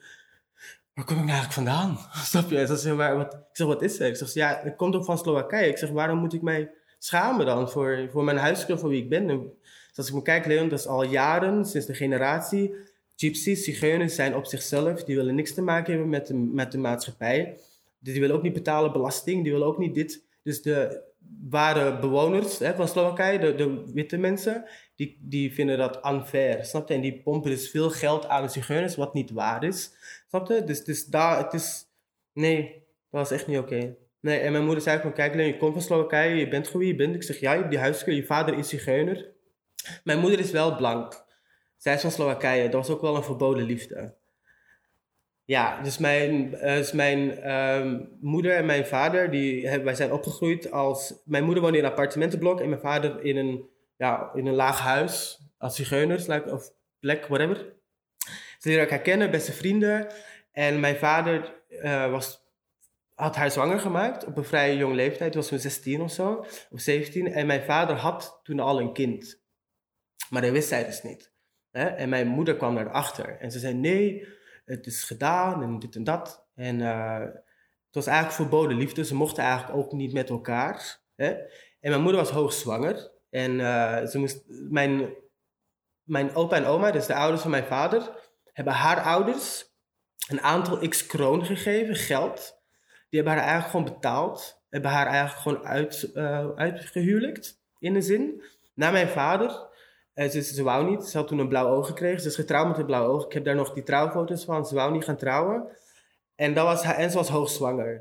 waar 0.94 1.04
kom 1.04 1.18
ik 1.18 1.24
nou 1.24 1.38
eigenlijk 1.38 1.52
vandaan? 1.52 1.98
Snap 2.24 2.50
je? 2.50 2.94
Maar 2.94 3.20
ik 3.20 3.38
zeg, 3.52 3.66
wat 3.66 3.82
is 3.82 4.00
er? 4.00 4.06
Ik 4.06 4.16
zeg, 4.16 4.32
ja, 4.32 4.60
het 4.62 4.76
komt 4.76 4.94
ook 4.94 5.04
van 5.04 5.18
Slowakije. 5.18 5.68
Ik 5.68 5.78
zeg, 5.78 5.90
waarom 5.90 6.18
moet 6.18 6.34
ik 6.34 6.42
mij 6.42 6.70
schamen 6.98 7.46
dan 7.46 7.70
voor, 7.70 8.08
voor 8.10 8.24
mijn 8.24 8.36
huidskleur, 8.36 8.78
voor 8.78 8.88
wie 8.88 9.02
ik 9.02 9.08
ben? 9.08 9.30
En, 9.30 9.52
dus 9.88 9.96
als 9.96 10.08
ik 10.08 10.14
me 10.14 10.22
kijk, 10.22 10.46
Leon, 10.46 10.68
dat 10.68 10.78
is 10.78 10.86
al 10.86 11.04
jaren, 11.04 11.64
sinds 11.64 11.86
de 11.86 11.94
generatie, 11.94 12.74
gypsies, 13.16 13.64
zigeuners 13.64 14.14
zijn 14.14 14.36
op 14.36 14.46
zichzelf, 14.46 15.04
die 15.04 15.16
willen 15.16 15.34
niks 15.34 15.54
te 15.54 15.62
maken 15.62 15.92
hebben 15.92 16.10
met 16.10 16.26
de, 16.26 16.34
met 16.34 16.72
de 16.72 16.78
maatschappij. 16.78 17.58
Dus 18.00 18.12
die 18.12 18.20
willen 18.20 18.36
ook 18.36 18.42
niet 18.42 18.52
betalen 18.52 18.92
belasting, 18.92 19.42
die 19.42 19.52
willen 19.52 19.66
ook 19.66 19.78
niet 19.78 19.94
dit. 19.94 20.26
Dus 20.42 20.62
de 20.62 21.08
ware 21.48 21.98
bewoners 21.98 22.58
hè, 22.58 22.74
van 22.74 22.88
Slowakije, 22.88 23.54
de, 23.54 23.82
witte 23.92 24.16
mensen, 24.16 24.64
die, 24.96 25.18
die 25.22 25.54
vinden 25.54 25.78
dat 25.78 26.00
unfair, 26.06 26.64
snap 26.64 26.88
je? 26.88 26.94
En 26.94 27.00
die 27.00 27.22
pompen 27.22 27.50
dus 27.50 27.70
veel 27.70 27.90
geld 27.90 28.26
aan 28.26 28.42
de 28.42 28.48
zigeuners, 28.48 28.96
wat 28.96 29.14
niet 29.14 29.30
waar 29.30 29.64
is, 29.64 29.92
snap 30.28 30.48
je? 30.48 30.64
Dus, 30.64 30.84
dus 30.84 31.04
daar, 31.04 31.44
het 31.44 31.52
is, 31.52 31.84
nee, 32.32 32.62
dat 33.10 33.20
was 33.20 33.30
echt 33.30 33.46
niet 33.46 33.58
oké. 33.58 33.96
Nee, 34.20 34.38
en 34.38 34.52
mijn 34.52 34.64
moeder 34.64 34.82
zei 34.82 35.00
van, 35.00 35.12
kijk 35.12 35.34
je 35.34 35.56
komt 35.56 35.72
van 35.72 35.82
Slowakije, 35.82 36.34
je 36.34 36.48
bent 36.48 36.66
gewoon 36.66 36.82
wie 36.82 36.90
je 36.90 36.96
bent. 36.96 37.14
Ik 37.14 37.22
zeg, 37.22 37.40
ja, 37.40 37.52
je 37.52 37.58
hebt 37.58 37.70
die 37.70 37.78
huiskeur, 37.78 38.14
je 38.14 38.26
vader 38.26 38.58
is 38.58 38.68
zigeuner. 38.68 39.30
Mijn 40.04 40.18
moeder 40.18 40.38
is 40.38 40.50
wel 40.50 40.76
blank. 40.76 41.24
Zij 41.76 41.94
is 41.94 42.00
van 42.00 42.10
Slowakije, 42.10 42.62
dat 42.62 42.72
was 42.72 42.90
ook 42.90 43.00
wel 43.00 43.16
een 43.16 43.22
verboden 43.22 43.64
liefde. 43.64 44.14
Ja, 45.50 45.82
dus 45.82 45.98
mijn, 45.98 46.46
uh, 46.46 46.60
dus 46.60 46.92
mijn 46.92 47.52
um, 47.52 48.16
moeder 48.20 48.56
en 48.56 48.66
mijn 48.66 48.86
vader, 48.86 49.30
die, 49.30 49.68
wij 49.78 49.94
zijn 49.94 50.12
opgegroeid 50.12 50.70
als... 50.70 51.14
Mijn 51.24 51.44
moeder 51.44 51.62
woonde 51.62 51.78
in 51.78 51.84
een 51.84 51.90
appartementenblok 51.90 52.60
en 52.60 52.68
mijn 52.68 52.80
vader 52.80 53.24
in 53.24 53.36
een, 53.36 53.68
ja, 53.96 54.30
in 54.34 54.46
een 54.46 54.54
laag 54.54 54.80
huis. 54.80 55.40
Als 55.58 55.76
zigeuners, 55.76 56.28
of 56.28 56.70
plek, 57.00 57.26
whatever. 57.26 57.56
Ze 58.58 58.68
leren 58.68 58.82
elkaar 58.82 59.00
kennen, 59.00 59.30
beste 59.30 59.52
vrienden. 59.52 60.12
En 60.52 60.80
mijn 60.80 60.96
vader 60.96 61.62
uh, 61.68 62.10
was, 62.10 62.40
had 63.14 63.36
haar 63.36 63.50
zwanger 63.50 63.80
gemaakt 63.80 64.24
op 64.24 64.36
een 64.36 64.44
vrij 64.44 64.76
jonge 64.76 64.94
leeftijd. 64.94 65.32
Toen 65.32 65.40
was 65.40 65.50
ze 65.50 65.58
16 65.58 66.00
of 66.00 66.12
zo, 66.12 66.44
of 66.70 66.80
17. 66.80 67.32
En 67.32 67.46
mijn 67.46 67.62
vader 67.62 67.96
had 67.96 68.40
toen 68.42 68.60
al 68.60 68.80
een 68.80 68.92
kind. 68.92 69.42
Maar 70.28 70.42
dat 70.42 70.50
wist 70.50 70.68
zij 70.68 70.84
dus 70.84 71.02
niet. 71.02 71.32
Hè? 71.70 71.84
En 71.84 72.08
mijn 72.08 72.26
moeder 72.26 72.56
kwam 72.56 72.74
daarachter. 72.74 73.36
En 73.38 73.50
ze 73.50 73.58
zei, 73.58 73.74
nee 73.74 74.38
het 74.70 74.86
is 74.86 75.04
gedaan 75.04 75.62
en 75.62 75.78
dit 75.78 75.96
en 75.96 76.04
dat. 76.04 76.46
En 76.54 76.78
uh, 76.78 77.18
het 77.86 77.94
was 77.94 78.06
eigenlijk 78.06 78.36
verboden 78.36 78.76
liefde. 78.76 79.04
Ze 79.04 79.14
mochten 79.14 79.42
eigenlijk 79.42 79.78
ook 79.78 79.92
niet 79.92 80.12
met 80.12 80.28
elkaar. 80.28 81.00
Hè? 81.14 81.30
En 81.80 81.90
mijn 81.90 82.02
moeder 82.02 82.20
was 82.20 82.30
hoogzwanger. 82.30 83.10
En 83.30 83.50
uh, 83.50 84.04
ze 84.04 84.18
moest, 84.18 84.44
mijn, 84.48 85.14
mijn 86.02 86.34
opa 86.34 86.56
en 86.56 86.64
oma, 86.64 86.90
dus 86.90 87.06
de 87.06 87.14
ouders 87.14 87.42
van 87.42 87.50
mijn 87.50 87.64
vader, 87.64 88.10
hebben 88.52 88.72
haar 88.72 89.02
ouders 89.02 89.64
een 90.28 90.40
aantal 90.40 90.88
x 90.88 91.06
kroon 91.06 91.44
gegeven, 91.44 91.96
geld. 91.96 92.58
Die 93.08 93.20
hebben 93.20 93.32
haar 93.32 93.42
eigenlijk 93.42 93.70
gewoon 93.70 93.94
betaald. 93.94 94.62
Hebben 94.68 94.90
haar 94.90 95.06
eigenlijk 95.06 95.40
gewoon 95.40 95.66
uit, 95.66 96.10
uh, 96.14 96.50
uitgehuwelijkt, 96.54 97.62
in 97.78 97.92
de 97.92 98.02
zin. 98.02 98.42
Na 98.74 98.90
mijn 98.90 99.08
vader 99.08 99.69
uh, 100.14 100.28
ze, 100.28 100.42
ze 100.42 100.62
wou 100.62 100.90
niet. 100.90 101.04
Ze 101.04 101.16
had 101.16 101.28
toen 101.28 101.38
een 101.38 101.48
blauw 101.48 101.68
oog 101.68 101.86
gekregen. 101.86 102.20
Ze 102.20 102.28
is 102.28 102.34
getrouwd 102.34 102.68
met 102.68 102.78
een 102.78 102.86
blauw 102.86 103.06
oog. 103.06 103.24
Ik 103.24 103.32
heb 103.32 103.44
daar 103.44 103.54
nog 103.54 103.72
die 103.72 103.82
trouwfoto's 103.82 104.44
van. 104.44 104.66
Ze 104.66 104.74
wou 104.74 104.92
niet 104.92 105.04
gaan 105.04 105.16
trouwen. 105.16 105.76
En, 106.34 106.54
dat 106.54 106.64
was, 106.64 106.82
en 106.82 107.10
ze 107.10 107.16
was 107.16 107.28
hoogzwanger. 107.28 108.00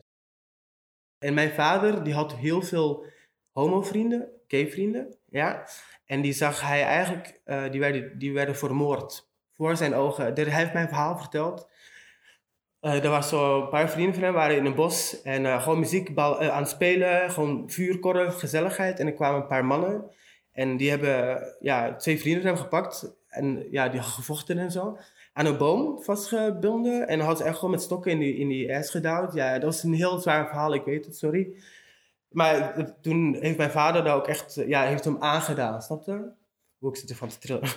En 1.26 1.34
mijn 1.34 1.52
vader, 1.52 2.04
die 2.04 2.14
had 2.14 2.36
heel 2.36 2.62
veel 2.62 3.06
homo-vrienden, 3.52 4.30
gay-vrienden. 4.48 5.18
Ja? 5.26 5.68
En 6.06 6.22
die 6.22 6.34
zag 6.34 6.62
hij 6.62 6.84
eigenlijk, 6.84 7.42
uh, 7.46 7.72
die, 7.72 7.80
werden, 7.80 8.18
die 8.18 8.34
werden 8.34 8.56
vermoord. 8.56 9.28
Voor 9.56 9.78
zijn 9.78 9.94
ogen. 9.94 10.34
Hij 10.34 10.44
heeft 10.44 10.74
mij 10.74 10.82
een 10.82 10.88
verhaal 10.88 11.18
verteld. 11.18 11.70
Uh, 12.82 13.04
er 13.04 13.10
was 13.10 13.30
zo 13.30 13.62
een 13.62 13.70
paar 13.70 13.90
vrienden 13.90 14.14
van 14.14 14.24
hem 14.24 14.34
waren 14.34 14.56
in 14.56 14.66
een 14.66 14.76
bos 14.76 15.22
en 15.22 15.62
gewoon 15.62 15.80
muziek 15.80 16.18
aan 16.18 16.62
het 16.62 16.70
spelen, 16.70 17.32
gewoon 17.32 17.70
vuurkorren, 17.70 18.32
gezelligheid. 18.32 19.00
En 19.00 19.08
er 19.08 19.14
kwamen 19.14 19.42
een 19.42 19.48
paar 19.48 19.66
mannen 19.66 20.12
en 20.60 20.78
die 20.78 20.90
hebben 20.90 21.44
ja, 21.60 21.96
twee 21.96 22.20
vrienden 22.20 22.46
hem 22.46 22.58
gepakt 22.58 23.16
en 23.28 23.68
ja, 23.72 23.90
die 23.90 24.02
gevochten 24.02 24.58
en 24.58 24.72
zo. 24.72 24.98
Aan 25.34 25.46
een 25.46 25.58
boom 25.58 26.04
vastgebonden 26.04 27.08
en 27.08 27.20
hadden 27.20 27.38
ze 27.38 27.44
echt 27.44 27.56
gewoon 27.56 27.72
met 27.72 27.82
stokken 27.82 28.12
in 28.12 28.20
die, 28.20 28.36
in 28.36 28.48
die 28.48 28.72
ijs 28.72 28.90
gedouwd. 28.90 29.34
Ja, 29.34 29.54
dat 29.54 29.64
was 29.64 29.84
een 29.84 29.94
heel 29.94 30.18
zwaar 30.18 30.48
verhaal, 30.48 30.74
ik 30.74 30.84
weet 30.84 31.06
het, 31.06 31.18
sorry. 31.18 31.54
Maar 32.30 32.86
toen 33.02 33.38
heeft 33.40 33.58
mijn 33.58 33.72
vader 33.72 34.04
daar 34.04 34.16
ook 34.16 34.28
echt, 34.28 34.62
ja, 34.68 34.84
heeft 34.86 35.04
hem 35.04 35.18
aangedaan, 35.20 35.82
snap 35.82 36.06
je? 36.06 36.32
Hoe 36.78 36.90
ik 36.90 36.96
zit 36.96 37.10
ervan 37.10 37.30
te 37.30 37.40
trillen. 37.40 37.70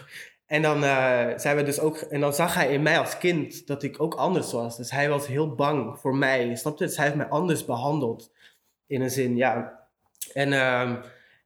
En 0.47 0.63
dan, 0.63 0.85
uh, 0.85 1.29
zijn 1.37 1.57
we 1.57 1.63
dus 1.63 1.81
ook, 1.81 1.97
en 1.97 2.21
dan 2.21 2.35
zag 2.35 2.55
hij 2.55 2.73
in 2.73 2.83
mij 2.83 2.99
als 2.99 3.19
kind 3.19 3.67
dat 3.67 3.83
ik 3.83 4.03
ook 4.03 4.15
anders 4.15 4.53
was. 4.53 4.77
Dus 4.77 4.91
hij 4.91 5.09
was 5.09 5.27
heel 5.27 5.55
bang 5.55 5.99
voor 5.99 6.17
mij, 6.17 6.57
snap 6.57 6.79
je? 6.79 6.85
Dus 6.85 6.97
hij 6.97 7.05
heeft 7.05 7.17
mij 7.17 7.29
anders 7.29 7.65
behandeld. 7.65 8.33
In 8.87 9.01
een 9.01 9.11
zin, 9.11 9.37
ja. 9.37 9.81
En... 10.33 10.53
Uh, 10.53 10.93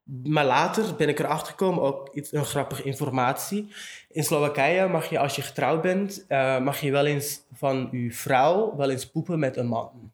maar 0.06 0.44
later 0.44 0.94
ben 0.96 1.08
ik 1.08 1.18
erachter 1.18 1.46
gekomen, 1.46 1.82
ook 1.82 2.08
iets, 2.14 2.32
een 2.32 2.44
grappige 2.44 2.82
informatie. 2.82 3.68
In 4.08 4.24
Slowakije 4.24 4.86
mag 4.86 5.10
je, 5.10 5.18
als 5.18 5.36
je 5.36 5.42
getrouwd 5.42 5.82
bent, 5.82 6.24
uh, 6.28 6.60
mag 6.60 6.80
je 6.80 6.90
wel 6.90 7.06
eens 7.06 7.40
van 7.52 7.88
je 7.92 8.12
vrouw 8.12 8.76
wel 8.76 8.90
eens 8.90 9.10
poepen 9.10 9.38
met 9.38 9.56
een 9.56 9.66
man. 9.66 10.12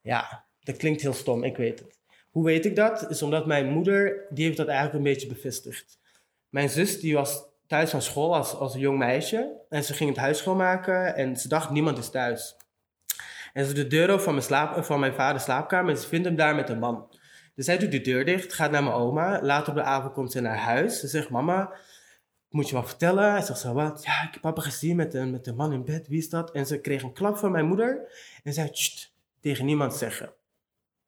Ja, 0.00 0.44
dat 0.60 0.76
klinkt 0.76 1.02
heel 1.02 1.12
stom, 1.12 1.44
ik 1.44 1.56
weet 1.56 1.78
het. 1.78 2.00
Hoe 2.30 2.44
weet 2.44 2.66
ik 2.66 2.76
dat? 2.76 3.10
Is 3.10 3.22
omdat 3.22 3.46
mijn 3.46 3.66
moeder, 3.66 4.26
die 4.30 4.44
heeft 4.44 4.56
dat 4.56 4.66
eigenlijk 4.66 4.98
een 4.98 5.12
beetje 5.12 5.28
bevestigd. 5.28 5.98
Mijn 6.48 6.68
zus, 6.68 7.00
die 7.00 7.14
was 7.14 7.44
thuis 7.66 7.90
van 7.90 8.02
school 8.02 8.34
als, 8.34 8.54
als 8.54 8.74
een 8.74 8.80
jong 8.80 8.98
meisje. 8.98 9.60
En 9.68 9.84
ze 9.84 9.94
ging 9.94 10.10
het 10.10 10.18
huis 10.18 10.38
schoonmaken 10.38 11.16
en 11.16 11.36
ze 11.36 11.48
dacht, 11.48 11.70
niemand 11.70 11.98
is 11.98 12.10
thuis. 12.10 12.56
En 13.52 13.64
ze 13.64 13.72
de 13.72 13.86
deur 13.86 14.10
open 14.10 14.22
van 14.22 14.32
mijn, 14.32 14.46
slaap, 14.46 14.84
van 14.84 15.00
mijn 15.00 15.14
vaders 15.14 15.44
slaapkamer 15.44 15.90
en 15.90 16.00
ze 16.00 16.08
vindt 16.08 16.26
hem 16.26 16.36
daar 16.36 16.54
met 16.54 16.68
een 16.68 16.78
man. 16.78 17.08
Dus 17.54 17.64
zij 17.64 17.78
doet 17.78 17.92
de 17.92 18.00
deur 18.00 18.24
dicht, 18.24 18.52
gaat 18.52 18.70
naar 18.70 18.82
mijn 18.82 18.94
oma. 18.94 19.42
Later 19.42 19.68
op 19.68 19.74
de 19.74 19.82
avond 19.82 20.12
komt 20.12 20.32
ze 20.32 20.40
naar 20.40 20.56
huis. 20.56 21.00
Ze 21.00 21.08
zegt, 21.08 21.30
mama, 21.30 21.72
moet 22.50 22.68
je 22.68 22.74
wat 22.74 22.88
vertellen? 22.88 23.30
Hij 23.30 23.42
zegt 23.42 23.58
zo, 23.58 23.72
wat? 23.72 24.04
Ja, 24.04 24.22
ik 24.22 24.32
heb 24.32 24.40
papa 24.40 24.60
gezien 24.60 24.96
met 24.96 25.14
een, 25.14 25.30
met 25.30 25.46
een 25.46 25.56
man 25.56 25.72
in 25.72 25.84
bed, 25.84 26.08
wie 26.08 26.18
is 26.18 26.28
dat? 26.28 26.50
En 26.50 26.66
ze 26.66 26.80
kreeg 26.80 27.02
een 27.02 27.12
klap 27.12 27.36
van 27.36 27.50
mijn 27.50 27.66
moeder 27.66 28.12
en 28.44 28.52
zei, 28.52 28.70
tegen 29.40 29.64
niemand 29.64 29.94
zeggen. 29.94 30.32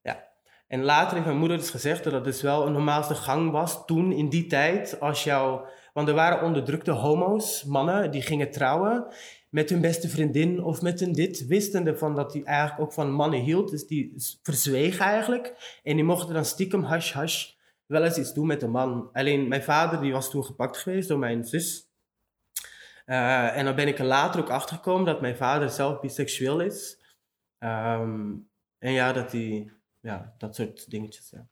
Ja. 0.02 0.28
En 0.68 0.82
later 0.82 1.12
heeft 1.12 1.26
mijn 1.26 1.38
moeder 1.38 1.56
dus 1.56 1.70
gezegd 1.70 2.04
dat 2.04 2.12
dat 2.12 2.24
dus 2.24 2.42
wel 2.42 2.66
een 2.66 2.72
normaalste 2.72 3.14
gang 3.14 3.50
was 3.50 3.86
toen, 3.86 4.12
in 4.12 4.28
die 4.28 4.46
tijd, 4.46 5.00
als 5.00 5.24
jou... 5.24 5.66
Want 5.92 6.08
er 6.08 6.14
waren 6.14 6.42
onderdrukte 6.42 6.90
homo's, 6.90 7.64
mannen, 7.64 8.10
die 8.10 8.22
gingen 8.22 8.50
trouwen 8.50 9.06
met 9.54 9.70
hun 9.70 9.80
beste 9.80 10.08
vriendin 10.08 10.62
of 10.62 10.82
met 10.82 11.00
hun 11.00 11.12
dit, 11.12 11.46
wistende 11.46 11.96
van 11.96 12.14
dat 12.14 12.32
hij 12.32 12.42
eigenlijk 12.42 12.80
ook 12.80 12.92
van 12.92 13.12
mannen 13.12 13.40
hield. 13.40 13.70
Dus 13.70 13.86
die 13.86 14.12
verzwegen 14.42 15.04
eigenlijk. 15.04 15.78
En 15.82 15.94
die 15.94 16.04
mochten 16.04 16.34
dan 16.34 16.44
stiekem 16.44 16.82
hash 16.82 17.12
hash 17.12 17.52
wel 17.86 18.04
eens 18.04 18.18
iets 18.18 18.34
doen 18.34 18.46
met 18.46 18.62
een 18.62 18.70
man. 18.70 19.10
Alleen 19.12 19.48
mijn 19.48 19.62
vader 19.62 20.00
die 20.00 20.12
was 20.12 20.30
toen 20.30 20.44
gepakt 20.44 20.76
geweest 20.76 21.08
door 21.08 21.18
mijn 21.18 21.44
zus. 21.44 21.90
Uh, 23.06 23.56
en 23.56 23.64
dan 23.64 23.74
ben 23.74 23.88
ik 23.88 23.98
er 23.98 24.04
later 24.04 24.40
ook 24.40 24.50
achter 24.50 24.76
gekomen 24.76 25.04
dat 25.04 25.20
mijn 25.20 25.36
vader 25.36 25.70
zelf 25.70 26.00
biseksueel 26.00 26.60
is. 26.60 26.98
Um, 27.58 28.50
en 28.78 28.92
ja, 28.92 29.12
dat 29.12 29.32
hij, 29.32 29.72
ja, 30.00 30.34
dat 30.38 30.54
soort 30.54 30.90
dingetjes. 30.90 31.30
Ja. 31.30 31.48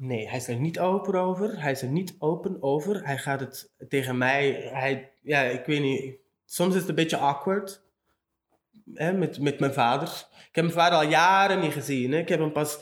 Nee, 0.00 0.28
hij 0.28 0.36
is 0.36 0.48
er 0.48 0.56
niet 0.56 0.78
open 0.78 1.14
over. 1.14 1.62
Hij 1.62 1.70
is 1.70 1.82
er 1.82 1.88
niet 1.88 2.14
open 2.18 2.62
over. 2.62 3.06
Hij 3.06 3.18
gaat 3.18 3.40
het 3.40 3.70
tegen 3.88 4.18
mij. 4.18 4.50
Hij, 4.72 5.10
ja, 5.22 5.42
ik 5.42 5.66
weet 5.66 5.80
niet. 5.80 6.14
Soms 6.44 6.74
is 6.74 6.80
het 6.80 6.88
een 6.88 6.94
beetje 6.94 7.16
awkward. 7.16 7.82
Hè, 8.94 9.12
met, 9.12 9.40
met 9.40 9.60
mijn 9.60 9.72
vader. 9.72 10.08
Ik 10.30 10.54
heb 10.54 10.64
mijn 10.64 10.76
vader 10.76 10.98
al 10.98 11.08
jaren 11.08 11.60
niet 11.60 11.72
gezien. 11.72 12.12
Hè. 12.12 12.18
Ik 12.18 12.28
heb 12.28 12.40
hem 12.40 12.52
pas 12.52 12.78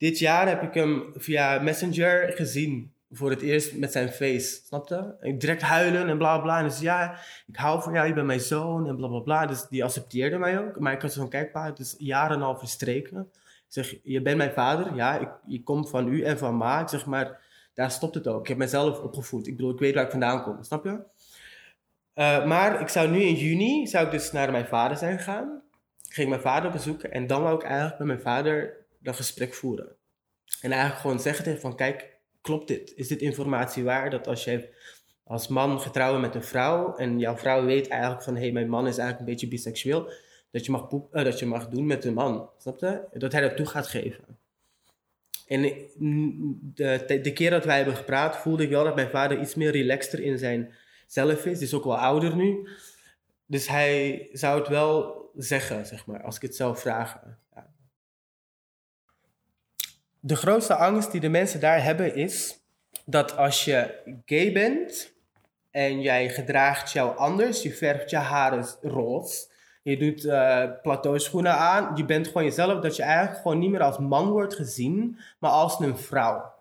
dit 0.00 0.18
jaar 0.18 0.48
heb 0.48 0.62
ik 0.62 0.74
hem 0.74 1.12
via 1.14 1.58
Messenger 1.58 2.32
gezien. 2.32 2.92
Voor 3.10 3.30
het 3.30 3.40
eerst 3.40 3.76
met 3.76 3.92
zijn 3.92 4.08
face. 4.08 4.60
Snapte? 4.66 5.16
En 5.20 5.38
direct 5.38 5.62
huilen 5.62 6.08
en 6.08 6.18
bla 6.18 6.38
bla. 6.38 6.58
En 6.58 6.64
dus 6.64 6.80
ja, 6.80 7.18
ik 7.46 7.56
hou 7.56 7.82
van 7.82 7.92
jou, 7.92 8.06
je 8.06 8.14
bent 8.14 8.26
mijn 8.26 8.40
zoon 8.40 8.88
en 8.88 8.96
bla 8.96 9.08
bla 9.08 9.18
bla. 9.18 9.46
Dus 9.46 9.66
die 9.68 9.84
accepteerde 9.84 10.38
mij 10.38 10.58
ook. 10.58 10.78
Maar 10.78 10.92
ik 10.92 11.02
had 11.02 11.12
zo'n 11.12 11.28
kijkpaar, 11.28 11.72
is 11.76 11.94
jaren 11.98 12.42
al 12.42 12.58
verstreken. 12.58 13.30
Ik 13.70 13.84
zeg, 13.84 13.94
je 14.02 14.22
bent 14.22 14.36
mijn 14.36 14.52
vader. 14.52 14.94
Ja, 14.94 15.18
ik, 15.18 15.28
je 15.46 15.62
komt 15.62 15.90
van 15.90 16.08
u 16.08 16.22
en 16.22 16.38
van 16.38 16.56
ma. 16.56 16.80
Ik 16.80 16.88
zeg, 16.88 17.06
maar 17.06 17.40
daar 17.74 17.90
stopt 17.90 18.14
het 18.14 18.28
ook. 18.28 18.40
Ik 18.40 18.48
heb 18.48 18.56
mezelf 18.56 19.00
opgevoed. 19.00 19.46
Ik 19.46 19.56
bedoel, 19.56 19.72
ik 19.72 19.78
weet 19.78 19.94
waar 19.94 20.04
ik 20.04 20.10
vandaan 20.10 20.42
kom. 20.42 20.62
Snap 20.62 20.84
je? 20.84 20.90
Uh, 22.14 22.46
maar 22.46 22.80
ik 22.80 22.88
zou 22.88 23.08
nu 23.08 23.20
in 23.20 23.34
juni, 23.34 23.86
zou 23.86 24.04
ik 24.04 24.10
dus 24.10 24.32
naar 24.32 24.50
mijn 24.50 24.66
vader 24.66 24.96
zijn 24.96 25.18
gegaan. 25.18 25.62
Ik 26.08 26.14
ging 26.14 26.28
mijn 26.28 26.40
vader 26.40 26.70
bezoeken 26.70 27.12
en 27.12 27.26
dan 27.26 27.42
wou 27.42 27.54
ik 27.54 27.62
eigenlijk 27.62 27.98
met 27.98 28.06
mijn 28.06 28.20
vader 28.20 28.76
dat 28.98 29.16
gesprek 29.16 29.54
voeren. 29.54 29.96
En 30.60 30.70
eigenlijk 30.70 31.00
gewoon 31.00 31.20
zeggen 31.20 31.44
tegen 31.44 31.60
van, 31.60 31.76
kijk, 31.76 32.16
klopt 32.40 32.68
dit? 32.68 32.92
Is 32.96 33.08
dit 33.08 33.20
informatie 33.20 33.84
waar? 33.84 34.10
Dat 34.10 34.26
als 34.26 34.44
jij 34.44 34.70
als 35.24 35.48
man 35.48 35.80
getrouwd 35.80 36.20
met 36.20 36.34
een 36.34 36.44
vrouw 36.44 36.96
en 36.96 37.18
jouw 37.18 37.36
vrouw 37.36 37.64
weet 37.64 37.88
eigenlijk 37.88 38.22
van, 38.22 38.34
hé, 38.34 38.40
hey, 38.40 38.52
mijn 38.52 38.68
man 38.68 38.86
is 38.86 38.98
eigenlijk 38.98 39.18
een 39.18 39.34
beetje 39.34 39.48
biseksueel, 39.48 40.10
dat 40.50 40.64
je 40.64 40.70
mag, 40.70 40.90
uh, 40.92 41.24
dat 41.24 41.38
je 41.38 41.66
doen 41.70 41.86
met 41.86 42.04
een 42.04 42.14
man. 42.14 42.50
Snap 42.58 42.80
je? 42.80 43.08
Dat 43.12 43.32
hij 43.32 43.40
dat 43.40 43.56
toe 43.56 43.66
gaat 43.66 43.86
geven. 43.86 44.24
En 45.46 45.62
de, 45.62 47.04
de, 47.06 47.20
de, 47.20 47.32
keer 47.32 47.50
dat 47.50 47.64
wij 47.64 47.76
hebben 47.76 47.96
gepraat, 47.96 48.36
voelde 48.36 48.62
ik 48.62 48.70
wel 48.70 48.84
dat 48.84 48.94
mijn 48.94 49.10
vader 49.10 49.40
iets 49.40 49.54
meer 49.54 49.70
relaxter 49.70 50.20
in 50.20 50.38
zijn 50.38 50.74
zelf 51.06 51.46
is. 51.46 51.58
Hij 51.58 51.66
is 51.66 51.74
ook 51.74 51.84
wel 51.84 51.98
ouder 51.98 52.36
nu. 52.36 52.68
Dus 53.46 53.68
hij 53.68 54.28
zou 54.32 54.58
het 54.58 54.68
wel 54.68 55.18
zeggen, 55.36 55.86
zeg 55.86 56.06
maar, 56.06 56.22
als 56.22 56.36
ik 56.36 56.42
het 56.42 56.56
zou 56.56 56.76
vragen 56.76 57.38
de 60.20 60.36
grootste 60.36 60.74
angst 60.74 61.12
die 61.12 61.20
de 61.20 61.28
mensen 61.28 61.60
daar 61.60 61.82
hebben 61.82 62.14
is 62.14 62.58
dat 63.04 63.36
als 63.36 63.64
je 63.64 63.94
gay 64.24 64.52
bent 64.52 65.12
en 65.70 66.00
jij 66.00 66.28
gedraagt 66.28 66.92
jou 66.92 67.16
anders, 67.16 67.62
je 67.62 67.72
verft 67.72 68.10
je 68.10 68.16
haren 68.16 68.66
roze, 68.82 69.49
je 69.82 69.96
doet 69.96 70.24
uh, 70.24 70.64
plateauschoenen 70.82 71.52
aan, 71.52 71.96
je 71.96 72.04
bent 72.04 72.26
gewoon 72.26 72.44
jezelf, 72.44 72.80
dat 72.80 72.96
je 72.96 73.02
eigenlijk 73.02 73.42
gewoon 73.42 73.58
niet 73.58 73.70
meer 73.70 73.82
als 73.82 73.98
man 73.98 74.30
wordt 74.30 74.54
gezien, 74.54 75.18
maar 75.38 75.50
als 75.50 75.80
een 75.80 75.96
vrouw. 75.96 76.52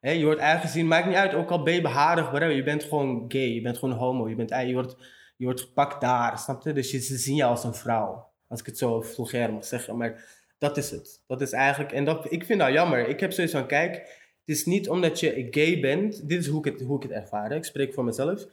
je 0.00 0.24
wordt 0.24 0.40
eigenlijk 0.40 0.72
gezien, 0.72 0.86
maakt 0.86 1.06
niet 1.06 1.16
uit, 1.16 1.34
ook 1.34 1.50
al 1.50 1.62
ben 1.62 1.74
je 1.74 2.54
je 2.54 2.62
bent 2.62 2.82
gewoon 2.82 3.24
gay, 3.28 3.54
je 3.54 3.60
bent 3.60 3.78
gewoon 3.78 3.94
homo, 3.94 4.28
je, 4.28 4.34
bent, 4.34 4.50
je, 4.50 4.72
wordt, 4.72 4.96
je 5.36 5.44
wordt 5.44 5.60
gepakt 5.60 6.00
daar, 6.00 6.38
snap 6.38 6.62
je? 6.62 6.72
Dus 6.72 6.90
je, 6.90 7.00
ze 7.00 7.16
zien 7.16 7.36
je 7.36 7.44
als 7.44 7.64
een 7.64 7.74
vrouw, 7.74 8.30
als 8.48 8.60
ik 8.60 8.66
het 8.66 8.78
zo 8.78 9.00
vulgair 9.00 9.52
mag 9.52 9.64
zeggen. 9.64 9.96
Maar 9.96 10.24
dat 10.58 10.76
is 10.76 10.90
het. 10.90 11.22
Dat 11.26 11.40
is 11.40 11.52
eigenlijk, 11.52 11.92
en 11.92 12.04
dat, 12.04 12.32
ik 12.32 12.44
vind 12.44 12.60
dat 12.60 12.72
jammer. 12.72 13.08
Ik 13.08 13.20
heb 13.20 13.32
zoiets 13.32 13.52
van, 13.52 13.66
kijk, 13.66 13.94
het 13.94 14.56
is 14.56 14.64
niet 14.64 14.88
omdat 14.88 15.20
je 15.20 15.48
gay 15.50 15.80
bent, 15.80 16.28
dit 16.28 16.40
is 16.40 16.46
hoe 16.46 16.66
ik 16.66 16.72
het, 16.72 16.80
hoe 16.80 16.96
ik 16.96 17.02
het 17.02 17.12
ervaar, 17.12 17.52
ik 17.52 17.64
spreek 17.64 17.94
voor 17.94 18.04
mezelf. 18.04 18.46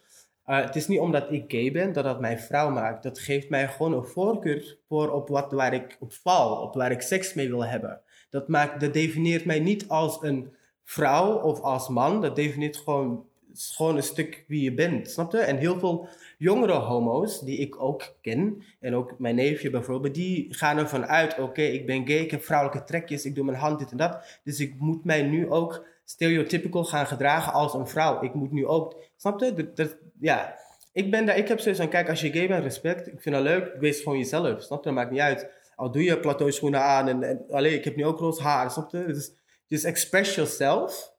Uh, 0.47 0.61
het 0.61 0.75
is 0.75 0.87
niet 0.87 0.99
omdat 0.99 1.31
ik 1.31 1.43
gay 1.47 1.71
ben 1.71 1.93
dat 1.93 2.03
dat 2.03 2.19
mij 2.19 2.39
vrouw 2.39 2.69
maakt. 2.69 3.03
Dat 3.03 3.19
geeft 3.19 3.49
mij 3.49 3.67
gewoon 3.67 3.93
een 3.93 4.05
voorkeur 4.05 4.77
voor 4.87 5.11
op 5.11 5.27
wat 5.29 5.51
waar 5.51 5.73
ik 5.73 5.97
op 5.99 6.13
val, 6.13 6.61
op 6.61 6.73
waar 6.75 6.91
ik 6.91 7.01
seks 7.01 7.33
mee 7.33 7.47
wil 7.47 7.65
hebben. 7.65 8.01
Dat, 8.29 8.47
maakt, 8.47 8.79
dat 8.79 8.93
definieert 8.93 9.45
mij 9.45 9.59
niet 9.59 9.87
als 9.87 10.17
een 10.21 10.53
vrouw 10.83 11.41
of 11.41 11.59
als 11.59 11.89
man. 11.89 12.21
Dat 12.21 12.35
definieert 12.35 12.77
gewoon, 12.77 13.25
gewoon 13.53 13.95
een 13.95 14.03
stuk 14.03 14.45
wie 14.47 14.61
je 14.61 14.73
bent. 14.73 15.09
Snap 15.09 15.31
je? 15.31 15.37
En 15.37 15.57
heel 15.57 15.79
veel 15.79 16.07
jongere 16.37 16.73
homo's, 16.73 17.41
die 17.41 17.57
ik 17.57 17.81
ook 17.81 18.15
ken, 18.21 18.63
en 18.79 18.95
ook 18.95 19.19
mijn 19.19 19.35
neefje 19.35 19.69
bijvoorbeeld, 19.69 20.15
die 20.15 20.53
gaan 20.53 20.77
ervan 20.77 21.05
uit, 21.05 21.39
oké, 21.39 21.61
ik 21.61 21.85
ben 21.85 22.07
gay, 22.07 22.17
ik 22.17 22.31
heb 22.31 22.43
vrouwelijke 22.43 22.83
trekjes, 22.83 23.25
ik 23.25 23.35
doe 23.35 23.45
mijn 23.45 23.57
hand 23.57 23.79
dit 23.79 23.91
en 23.91 23.97
dat, 23.97 24.39
dus 24.43 24.59
ik 24.59 24.79
moet 24.79 25.05
mij 25.05 25.21
nu 25.21 25.49
ook 25.49 25.85
stereotypical 26.05 26.83
gaan 26.83 27.07
gedragen 27.07 27.53
als 27.53 27.73
een 27.73 27.87
vrouw. 27.87 28.23
Ik 28.23 28.33
moet 28.33 28.51
nu 28.51 28.65
ook, 28.65 29.01
snap 29.15 29.39
je? 29.39 29.71
Dat, 29.73 29.97
ja, 30.19 30.59
ik 30.91 31.11
ben 31.11 31.25
daar, 31.25 31.37
ik 31.37 31.47
heb 31.47 31.59
zoiets 31.59 31.79
van, 31.79 31.89
kijk, 31.89 32.09
als 32.09 32.21
je 32.21 32.31
gay 32.31 32.47
bent, 32.47 32.63
respect, 32.63 33.07
ik 33.07 33.21
vind 33.21 33.35
dat 33.35 33.43
leuk, 33.43 33.75
wees 33.79 34.01
gewoon 34.01 34.17
jezelf, 34.17 34.61
snap 34.61 34.77
je? 34.77 34.83
Dat 34.83 34.93
maakt 34.93 35.11
niet 35.11 35.19
uit. 35.19 35.49
Al 35.75 35.91
doe 35.91 36.03
je 36.03 36.19
plateauschoenen 36.19 36.81
aan 36.81 37.07
en, 37.07 37.23
en 37.23 37.45
alleen, 37.49 37.73
ik 37.73 37.83
heb 37.83 37.95
nu 37.95 38.05
ook 38.05 38.19
roze 38.19 38.41
haar, 38.41 38.71
snap 38.71 38.91
je? 38.91 39.05
Dus, 39.05 39.31
dus 39.67 39.83
express 39.83 40.35
yourself, 40.35 41.13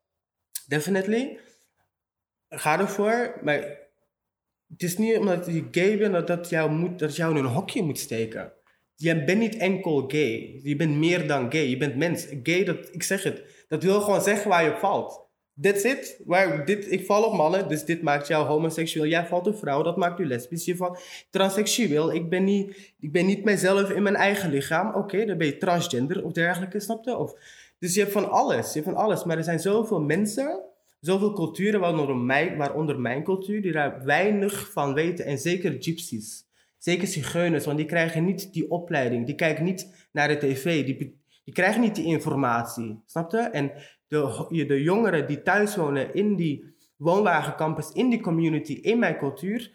definitely. 0.66 1.38
Ga 2.49 2.78
ervoor, 2.78 3.40
maar 3.43 3.87
het 4.69 4.83
is 4.83 4.99
niet 4.99 5.16
omdat 5.16 5.47
je 5.47 5.69
gay 5.71 5.99
bent 5.99 6.12
dat, 6.12 6.26
dat, 6.26 6.49
jou 6.49 6.71
moet, 6.71 6.99
dat 6.99 7.16
jou 7.16 7.37
in 7.38 7.45
een 7.45 7.50
hokje 7.50 7.83
moet 7.83 7.99
steken. 7.99 8.52
Je 8.95 9.25
bent 9.25 9.38
niet 9.38 9.57
enkel 9.57 10.05
gay. 10.09 10.61
Je 10.62 10.76
bent 10.76 10.97
meer 10.97 11.26
dan 11.26 11.52
gay. 11.52 11.69
Je 11.69 11.76
bent 11.76 11.97
mens. 11.97 12.26
Gay, 12.43 12.64
dat, 12.64 12.88
ik 12.95 13.02
zeg 13.02 13.23
het, 13.23 13.43
dat 13.68 13.82
wil 13.82 14.00
gewoon 14.00 14.23
zeggen 14.23 14.50
waar 14.50 14.64
je 14.64 14.70
op 14.70 14.78
valt. 14.78 15.25
That's 15.61 15.85
it. 15.85 16.20
Waar, 16.25 16.64
dit, 16.64 16.92
ik 16.92 17.06
val 17.06 17.25
op 17.25 17.35
mannen, 17.35 17.68
dus 17.68 17.85
dit 17.85 18.02
maakt 18.02 18.26
jou 18.26 18.46
homoseksueel. 18.46 19.06
Jij 19.06 19.26
valt 19.26 19.46
op 19.46 19.58
vrouw, 19.58 19.82
dat 19.82 19.96
maakt 19.96 20.20
u 20.20 20.26
lesbisch. 20.26 20.64
Je 20.64 20.76
valt 20.76 21.00
transseksueel. 21.30 22.14
Ik 22.14 22.28
ben 22.28 22.44
niet, 22.44 22.94
ik 23.00 23.12
ben 23.12 23.26
niet 23.26 23.44
mijzelf 23.44 23.90
in 23.90 24.02
mijn 24.02 24.16
eigen 24.16 24.50
lichaam. 24.50 24.94
Oké, 24.94 25.25
dan 25.25 25.38
ben 25.38 25.46
je 25.46 25.56
transgender 25.56 26.25
of 26.25 26.32
dergelijke, 26.32 26.80
snap 26.80 27.04
je? 27.04 27.16
Of, 27.16 27.35
dus 27.78 27.94
je 27.94 28.00
hebt 28.00 28.12
van 28.12 28.30
alles. 28.30 28.73
Je 28.73 28.80
hebt 28.80 28.92
van 28.92 29.02
alles. 29.02 29.25
Maar 29.25 29.37
er 29.37 29.44
zijn 29.44 29.61
zoveel 29.61 30.00
mensen 30.00 30.64
zoveel 31.00 31.32
culturen, 31.32 31.80
waaronder 31.80 32.16
mijn, 32.16 32.56
waaronder 32.56 33.00
mijn 33.00 33.23
cultuur, 33.23 33.62
die 33.62 33.73
daar 33.73 34.04
weinig 34.04 34.73
van 34.73 34.94
weten. 34.94 35.25
En 35.25 35.38
zeker 35.38 35.76
gypsies. 35.78 36.44
Zeker 36.78 37.06
zigeuners, 37.06 37.64
want 37.64 37.76
die 37.76 37.87
krijgen 37.87 38.25
niet 38.25 38.52
die 38.52 38.70
opleiding. 38.70 39.26
Die 39.26 39.35
kijken 39.35 39.64
niet 39.64 40.08
naar 40.12 40.28
de 40.28 40.37
tv. 40.37 40.85
Die, 40.85 41.20
die 41.47 41.55
krijgen 41.55 41.81
niet 41.81 41.95
die 41.95 42.05
informatie. 42.05 43.03
Snap 43.07 43.31
je? 43.31 43.38
En 43.38 43.73
de, 44.09 44.47
de 44.67 44.83
jongeren 44.83 45.26
die 45.26 45.43
thuis 45.43 45.76
wonen 45.76 46.15
in 46.15 46.37
die 46.37 46.75
woonwagencampus, 46.97 47.93
in 47.93 48.11
die 48.11 48.21
community, 48.21 48.73
in 48.73 48.99
mijn 48.99 49.19
cultuur, 49.19 49.71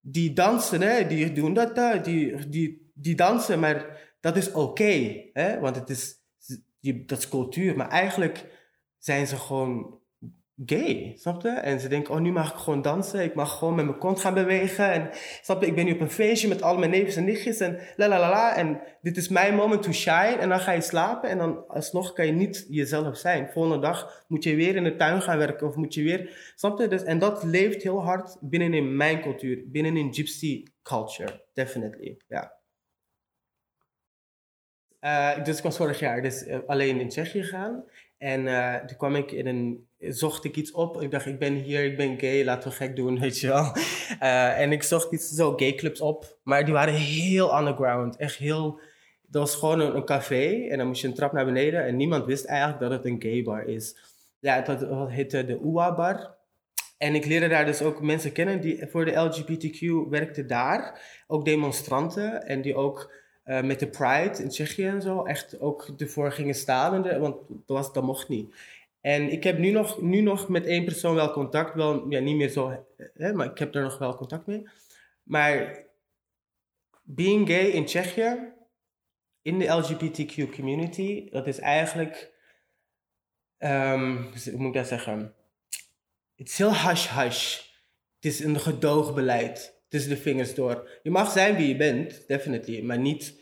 die 0.00 0.32
dansen, 0.32 0.80
hè, 0.80 1.06
die 1.06 1.32
doen 1.32 1.54
dat, 1.54 2.04
die, 2.04 2.48
die, 2.48 2.90
die 2.94 3.14
dansen, 3.14 3.60
maar 3.60 4.00
dat 4.20 4.36
is 4.36 4.52
oké, 4.52 5.22
hè, 5.32 5.60
want 5.60 5.76
het 5.76 5.90
is, 5.90 6.14
die, 6.80 7.04
dat 7.04 7.18
is 7.18 7.28
cultuur. 7.28 7.76
Maar 7.76 7.88
eigenlijk 7.88 8.46
zijn 8.98 9.26
ze 9.26 9.36
gewoon 9.36 10.00
gay, 10.66 11.12
snap 11.16 11.42
je? 11.42 11.48
En 11.48 11.80
ze 11.80 11.88
denken, 11.88 12.14
oh, 12.14 12.20
nu 12.20 12.32
mag 12.32 12.52
ik 12.52 12.58
gewoon 12.58 12.82
dansen. 12.82 13.24
Ik 13.24 13.34
mag 13.34 13.58
gewoon 13.58 13.74
met 13.74 13.84
mijn 13.84 13.98
kont 13.98 14.20
gaan 14.20 14.34
bewegen. 14.34 14.92
En 14.92 15.08
snap 15.42 15.62
ik 15.62 15.74
ben 15.74 15.84
nu 15.84 15.92
op 15.92 16.00
een 16.00 16.10
feestje 16.10 16.48
met 16.48 16.62
al 16.62 16.78
mijn 16.78 16.90
neefjes 16.90 17.16
en 17.16 17.24
nichtjes 17.24 17.60
en 17.60 17.78
la 17.96 18.08
la 18.08 18.18
la 18.18 18.30
la. 18.30 18.56
En 18.56 18.80
dit 19.00 19.16
is 19.16 19.28
mijn 19.28 19.54
moment 19.54 19.82
to 19.82 19.92
shine. 19.92 20.36
En 20.36 20.48
dan 20.48 20.60
ga 20.60 20.72
je 20.72 20.80
slapen 20.80 21.30
en 21.30 21.38
dan 21.38 21.68
alsnog 21.68 22.12
kan 22.12 22.26
je 22.26 22.32
niet 22.32 22.66
jezelf 22.68 23.16
zijn. 23.16 23.50
Volgende 23.52 23.78
dag 23.78 24.24
moet 24.28 24.44
je 24.44 24.54
weer 24.54 24.76
in 24.76 24.84
de 24.84 24.96
tuin 24.96 25.22
gaan 25.22 25.38
werken 25.38 25.66
of 25.66 25.76
moet 25.76 25.94
je 25.94 26.02
weer, 26.02 26.52
snap 26.54 26.78
je? 26.78 26.88
Dus, 26.88 27.02
en 27.02 27.18
dat 27.18 27.44
leeft 27.44 27.82
heel 27.82 28.02
hard 28.02 28.36
binnenin 28.40 28.96
mijn 28.96 29.20
cultuur, 29.20 29.62
binnenin 29.66 30.14
gypsy 30.14 30.62
culture, 30.82 31.44
definitely, 31.52 32.16
ja. 32.28 32.53
Uh, 35.04 35.44
dus 35.44 35.56
ik 35.56 35.62
was 35.62 35.76
vorig 35.76 35.98
jaar 35.98 36.22
dus, 36.22 36.46
uh, 36.46 36.58
alleen 36.66 37.00
in 37.00 37.08
Tsjechië 37.08 37.42
gegaan. 37.42 37.84
En 38.18 38.46
uh, 38.46 38.74
toen 38.74 38.96
kwam 38.96 39.14
ik 39.14 39.32
in 39.32 39.46
een, 39.46 39.86
zocht 39.98 40.44
ik 40.44 40.56
iets 40.56 40.72
op. 40.72 41.02
Ik 41.02 41.10
dacht, 41.10 41.26
ik 41.26 41.38
ben 41.38 41.54
hier, 41.54 41.84
ik 41.84 41.96
ben 41.96 42.18
gay, 42.18 42.44
laten 42.44 42.70
we 42.70 42.76
gek 42.76 42.96
doen, 42.96 43.18
weet 43.20 43.40
je 43.40 43.46
wel. 43.46 43.72
En 44.54 44.72
ik 44.72 44.82
zocht 44.82 45.12
iets, 45.12 45.28
zo 45.28 45.52
gay 45.56 45.74
clubs 45.74 46.00
op. 46.00 46.38
Maar 46.42 46.64
die 46.64 46.74
waren 46.74 46.94
heel 46.94 47.58
underground. 47.58 48.16
Echt 48.16 48.36
heel, 48.36 48.80
dat 49.26 49.42
was 49.42 49.56
gewoon 49.56 49.80
een, 49.80 50.04
café. 50.04 50.68
En 50.68 50.78
dan 50.78 50.86
moest 50.86 51.00
je 51.00 51.08
een 51.08 51.14
trap 51.14 51.32
naar 51.32 51.44
beneden. 51.44 51.84
En 51.84 51.96
niemand 51.96 52.24
wist 52.24 52.44
eigenlijk 52.44 52.80
dat 52.80 52.90
het 52.90 53.04
een 53.04 53.22
gay 53.22 53.42
bar 53.42 53.64
is. 53.64 53.96
Ja, 54.38 54.62
het, 54.62 55.10
heette 55.10 55.44
de 55.44 55.60
Ua 55.64 55.94
Bar. 55.94 56.34
En 56.98 57.14
ik 57.14 57.24
leerde 57.24 57.48
daar 57.48 57.66
dus 57.66 57.82
ook 57.82 58.02
mensen 58.02 58.32
kennen 58.32 58.60
die 58.60 58.86
voor 58.90 59.04
de 59.04 59.14
LGBTQ 59.14 60.08
werkten 60.10 60.46
daar. 60.46 61.00
Ook 61.26 61.44
demonstranten 61.44 62.46
en 62.46 62.62
die 62.62 62.74
ook 62.74 63.22
uh, 63.44 63.62
met 63.62 63.80
de 63.80 63.88
Pride 63.88 64.42
in 64.42 64.48
Tsjechië 64.48 64.86
en 64.86 65.02
zo 65.02 65.24
echt 65.24 65.60
ook 65.60 65.88
ervoor 65.96 66.32
gingen 66.32 66.54
staan. 66.54 67.02
De, 67.02 67.18
want 67.18 67.36
dat, 67.48 67.76
was, 67.76 67.92
dat 67.92 68.04
mocht 68.04 68.28
niet. 68.28 68.54
En 69.00 69.32
ik 69.32 69.44
heb 69.44 69.58
nu 69.58 69.70
nog, 69.70 70.02
nu 70.02 70.20
nog 70.20 70.48
met 70.48 70.66
één 70.66 70.84
persoon 70.84 71.14
wel 71.14 71.32
contact. 71.32 71.74
Wel, 71.74 72.08
ja, 72.08 72.20
niet 72.20 72.36
meer 72.36 72.48
zo, 72.48 72.86
hè, 73.14 73.32
maar 73.32 73.50
ik 73.50 73.58
heb 73.58 73.74
er 73.74 73.82
nog 73.82 73.98
wel 73.98 74.16
contact 74.16 74.46
mee. 74.46 74.68
Maar 75.22 75.84
being 77.02 77.48
gay 77.48 77.66
in 77.66 77.84
Tsjechië, 77.84 78.52
in 79.42 79.58
de 79.58 79.66
LGBTQ 79.66 80.54
community, 80.54 81.30
dat 81.30 81.46
is 81.46 81.58
eigenlijk, 81.58 82.32
um, 83.58 84.30
hoe 84.44 84.56
moet 84.56 84.68
ik 84.68 84.74
dat 84.74 84.86
zeggen? 84.86 85.34
Het 86.36 86.48
is 86.48 86.58
heel 86.58 86.76
hush-hush. 86.76 87.56
Het 88.14 88.32
is 88.32 88.40
een 88.40 88.60
gedoogbeleid 88.60 89.73
tussen 89.94 90.12
de 90.12 90.20
vingers 90.20 90.54
door. 90.54 90.88
Je 91.02 91.10
mag 91.10 91.30
zijn 91.30 91.56
wie 91.56 91.68
je 91.68 91.76
bent, 91.76 92.24
definitely, 92.26 92.82
maar 92.82 92.98
niet 92.98 93.34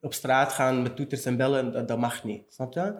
op 0.00 0.14
straat 0.14 0.52
gaan 0.52 0.82
met 0.82 0.96
toeters 0.96 1.24
en 1.24 1.36
bellen, 1.36 1.72
dat, 1.72 1.88
dat 1.88 1.98
mag 1.98 2.24
niet. 2.24 2.42
Snap 2.48 2.72
je? 2.72 2.94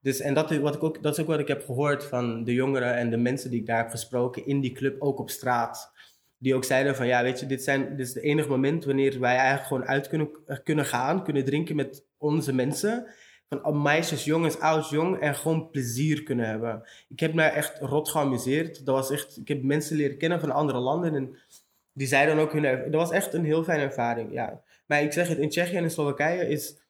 Dus, 0.00 0.20
en 0.20 0.34
dat 0.34 0.50
is, 0.50 0.58
wat 0.58 0.74
ik 0.74 0.82
ook, 0.82 1.02
dat 1.02 1.12
is 1.12 1.20
ook 1.20 1.26
wat 1.26 1.38
ik 1.38 1.48
heb 1.48 1.64
gehoord 1.64 2.04
van 2.04 2.44
de 2.44 2.52
jongeren 2.52 2.94
en 2.94 3.10
de 3.10 3.16
mensen 3.16 3.50
die 3.50 3.60
ik 3.60 3.66
daar 3.66 3.78
heb 3.78 3.90
gesproken 3.90 4.46
in 4.46 4.60
die 4.60 4.72
club, 4.72 5.02
ook 5.02 5.18
op 5.18 5.30
straat. 5.30 5.92
Die 6.38 6.54
ook 6.54 6.64
zeiden 6.64 6.96
van, 6.96 7.06
ja, 7.06 7.22
weet 7.22 7.40
je, 7.40 7.46
dit, 7.46 7.62
zijn, 7.62 7.96
dit 7.96 8.06
is 8.06 8.14
het 8.14 8.22
enige 8.22 8.48
moment 8.48 8.84
wanneer 8.84 9.20
wij 9.20 9.36
eigenlijk 9.36 9.66
gewoon 9.66 9.86
uit 9.86 10.08
kunnen, 10.08 10.30
kunnen 10.64 10.84
gaan, 10.84 11.24
kunnen 11.24 11.44
drinken 11.44 11.76
met 11.76 12.04
onze 12.16 12.54
mensen. 12.54 13.06
Van 13.48 13.82
meisjes, 13.82 14.24
jongens, 14.24 14.58
oud, 14.58 14.88
jong 14.88 15.18
en 15.18 15.34
gewoon 15.34 15.70
plezier 15.70 16.22
kunnen 16.22 16.46
hebben. 16.46 16.88
Ik 17.08 17.20
heb 17.20 17.34
me 17.34 17.42
echt 17.42 17.78
rot 17.80 18.08
geamuseerd. 18.08 18.86
Dat 18.86 18.94
was 18.94 19.10
echt, 19.10 19.36
ik 19.36 19.48
heb 19.48 19.62
mensen 19.62 19.96
leren 19.96 20.18
kennen 20.18 20.40
van 20.40 20.50
andere 20.50 20.78
landen 20.78 21.14
en 21.14 21.36
die 21.98 22.06
zeiden 22.06 22.36
dan 22.36 22.44
ook 22.44 22.52
hun... 22.52 22.62
Dat 22.62 23.00
was 23.00 23.10
echt 23.10 23.34
een 23.34 23.44
heel 23.44 23.64
fijne 23.64 23.82
ervaring, 23.82 24.32
ja. 24.32 24.62
Maar 24.86 25.02
ik 25.02 25.12
zeg 25.12 25.28
het, 25.28 25.38
in 25.38 25.48
Tsjechië 25.48 25.76
en 25.76 25.82
in 25.82 25.90
Slowakije 25.90 26.48
is... 26.48 26.86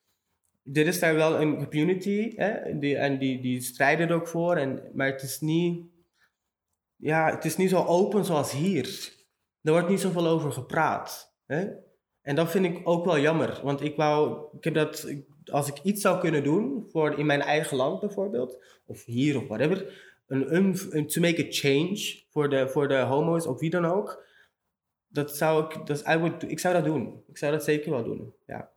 Er 0.72 0.86
is 0.86 0.98
daar 0.98 1.14
wel 1.14 1.40
een 1.40 1.68
community 1.68 2.32
hè, 2.36 2.78
die, 2.78 2.96
en 2.96 3.18
die, 3.18 3.40
die 3.40 3.60
strijden 3.60 4.08
er 4.08 4.14
ook 4.14 4.28
voor. 4.28 4.56
En, 4.56 4.82
maar 4.94 5.06
het 5.06 5.22
is 5.22 5.40
niet... 5.40 5.86
Ja, 6.96 7.30
het 7.30 7.44
is 7.44 7.56
niet 7.56 7.70
zo 7.70 7.84
open 7.84 8.24
zoals 8.24 8.52
hier. 8.52 9.12
Er 9.62 9.72
wordt 9.72 9.88
niet 9.88 10.00
zoveel 10.00 10.26
over 10.26 10.52
gepraat. 10.52 11.36
Hè? 11.46 11.68
En 12.22 12.34
dat 12.34 12.50
vind 12.50 12.64
ik 12.64 12.80
ook 12.84 13.04
wel 13.04 13.18
jammer. 13.18 13.60
Want 13.62 13.82
ik 13.82 13.96
wou... 13.96 14.46
Ik 14.56 14.64
heb 14.64 14.74
dat... 14.74 15.14
Als 15.44 15.68
ik 15.68 15.78
iets 15.82 16.00
zou 16.00 16.20
kunnen 16.20 16.44
doen 16.44 16.86
voor 16.90 17.18
in 17.18 17.26
mijn 17.26 17.40
eigen 17.40 17.76
land 17.76 18.00
bijvoorbeeld... 18.00 18.64
Of 18.86 19.04
hier 19.04 19.36
of 19.36 19.46
whatever... 19.46 20.06
Een, 20.26 20.56
een, 20.90 21.06
to 21.06 21.20
make 21.20 21.44
a 21.44 21.46
change 21.48 22.22
voor 22.30 22.48
de, 22.48 22.68
voor 22.68 22.88
de 22.88 22.98
homo's 22.98 23.46
of 23.46 23.60
wie 23.60 23.70
dan 23.70 23.84
ook 23.84 24.26
dat 25.18 25.36
zou 25.36 25.64
ik, 25.64 25.86
dat, 25.86 26.08
I 26.08 26.16
would, 26.16 26.50
ik 26.50 26.58
zou 26.58 26.74
dat 26.74 26.84
doen. 26.84 27.22
Ik 27.28 27.38
zou 27.38 27.52
dat 27.52 27.64
zeker 27.64 27.90
wel 27.90 28.04
doen, 28.04 28.34
ja. 28.46 28.70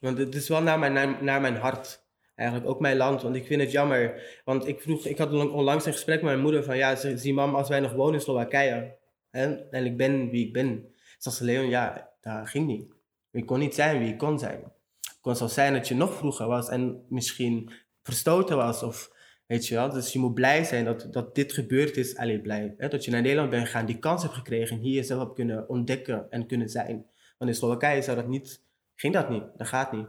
Want 0.00 0.18
het 0.18 0.34
is 0.34 0.48
wel 0.48 0.62
naar 0.62 0.78
mijn, 0.78 1.24
naar, 1.24 1.40
mijn 1.40 1.56
hart. 1.56 2.06
Eigenlijk 2.34 2.70
ook 2.70 2.80
mijn 2.80 2.96
land, 2.96 3.22
want 3.22 3.36
ik 3.36 3.46
vind 3.46 3.60
het 3.60 3.70
jammer. 3.70 4.22
Want 4.44 4.66
ik 4.66 4.80
vroeg, 4.80 5.04
ik 5.04 5.18
had 5.18 5.32
onlangs 5.32 5.86
een 5.86 5.92
gesprek 5.92 6.22
met 6.22 6.30
mijn 6.30 6.42
moeder 6.42 6.64
van, 6.64 6.76
ja, 6.76 6.96
zie 7.16 7.34
mam, 7.34 7.54
als 7.54 7.68
wij 7.68 7.80
nog 7.80 7.92
wonen 7.92 8.14
in 8.14 8.20
Slowakije, 8.20 8.96
hè, 9.30 9.54
en 9.54 9.84
ik 9.84 9.96
ben 9.96 10.30
wie 10.30 10.46
ik 10.46 10.52
ben. 10.52 10.94
Ze, 11.18 11.44
Leon, 11.44 11.68
ja, 11.68 12.10
dat 12.20 12.48
ging 12.48 12.66
niet. 12.66 12.92
Ik 13.30 13.46
kon 13.46 13.58
niet 13.58 13.74
zijn 13.74 13.98
wie 13.98 14.12
ik 14.12 14.18
kon 14.18 14.38
zijn. 14.38 14.62
Het 15.00 15.18
kon 15.20 15.36
zo 15.36 15.46
zijn 15.46 15.72
dat 15.72 15.88
je 15.88 15.94
nog 15.94 16.14
vroeger 16.14 16.46
was 16.46 16.68
en 16.68 17.04
misschien 17.08 17.72
verstoten 18.02 18.56
was 18.56 18.82
of 18.82 19.12
Weet 19.48 19.66
je 19.66 19.74
wel? 19.74 19.90
Dus 19.90 20.12
je 20.12 20.18
moet 20.18 20.34
blij 20.34 20.64
zijn 20.64 20.84
dat, 20.84 21.06
dat 21.10 21.34
dit 21.34 21.52
gebeurd 21.52 21.96
is. 21.96 22.16
Alleen 22.16 22.42
blij. 22.42 22.74
Hè? 22.76 22.88
Dat 22.88 23.04
je 23.04 23.10
naar 23.10 23.22
Nederland 23.22 23.50
bent 23.50 23.64
gegaan, 23.64 23.86
die 23.86 23.98
kans 23.98 24.22
hebt 24.22 24.34
gekregen. 24.34 24.76
En 24.76 24.82
hier 24.82 24.94
jezelf 24.94 25.20
hebt 25.20 25.34
kunnen 25.34 25.68
ontdekken 25.68 26.26
en 26.30 26.46
kunnen 26.46 26.68
zijn. 26.68 27.06
Want 27.38 27.50
in 27.50 27.56
Slowakije 27.56 28.02
zou 28.02 28.16
dat 28.16 28.28
niet, 28.28 28.62
ging 28.94 29.14
dat 29.14 29.30
niet. 29.30 29.44
Dat 29.56 29.66
gaat 29.66 29.92
niet. 29.92 30.06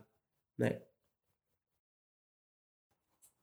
Nee. 0.55 0.77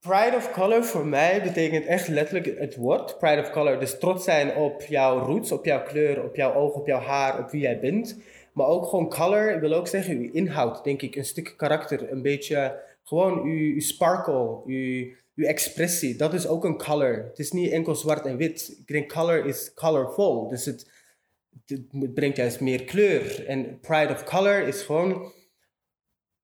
Pride 0.01 0.37
of 0.37 0.53
color 0.53 0.85
voor 0.85 1.07
mij 1.07 1.43
betekent 1.43 1.87
echt 1.87 2.09
letterlijk 2.09 2.59
het 2.59 2.77
woord. 2.77 3.19
Pride 3.19 3.41
of 3.41 3.51
color. 3.51 3.79
Dus 3.79 3.99
trots 3.99 4.25
zijn 4.25 4.57
op 4.57 4.83
jouw 4.83 5.19
roots, 5.19 5.53
op 5.53 5.65
jouw 5.65 5.83
kleur, 5.83 6.25
op 6.25 6.37
jouw 6.37 6.55
ogen, 6.55 6.81
op 6.81 6.87
jouw 6.87 7.01
haar, 7.01 7.39
op 7.39 7.51
wie 7.51 7.61
jij 7.61 7.81
bent. 7.81 8.21
Maar 8.53 8.67
ook 8.67 8.87
gewoon 8.87 9.09
color, 9.09 9.55
ik 9.55 9.61
wil 9.61 9.73
ook 9.73 9.89
zeggen, 9.89 10.17
uw 10.17 10.33
inhoud, 10.33 10.85
denk 10.85 11.03
ik. 11.03 11.17
Een 11.17 11.25
stuk 11.25 11.55
karakter, 11.57 12.13
een 12.13 12.23
beetje 12.23 12.83
gewoon 13.03 13.43
uw, 13.43 13.73
uw 13.73 13.81
sparkle, 13.81 14.63
uw 14.67 15.15
je 15.37 15.47
expressie, 15.47 16.17
dat 16.17 16.35
is 16.35 16.47
ook 16.47 16.65
een 16.65 16.79
color. 16.79 17.25
Het 17.25 17.39
is 17.39 17.53
niet 17.53 17.71
enkel 17.71 17.95
zwart 17.95 18.27
en 18.27 18.37
wit. 18.37 18.77
Ik 18.79 18.87
denk 18.87 19.13
color 19.13 19.47
is 19.47 19.75
colorful. 19.75 20.49
Dus 20.49 20.65
het, 20.65 20.91
het, 21.67 22.15
brengt 22.15 22.37
juist 22.37 22.61
meer 22.61 22.85
kleur. 22.85 23.47
En 23.47 23.81
pride 23.81 24.13
of 24.13 24.25
color 24.25 24.67
is 24.67 24.83
gewoon 24.83 25.33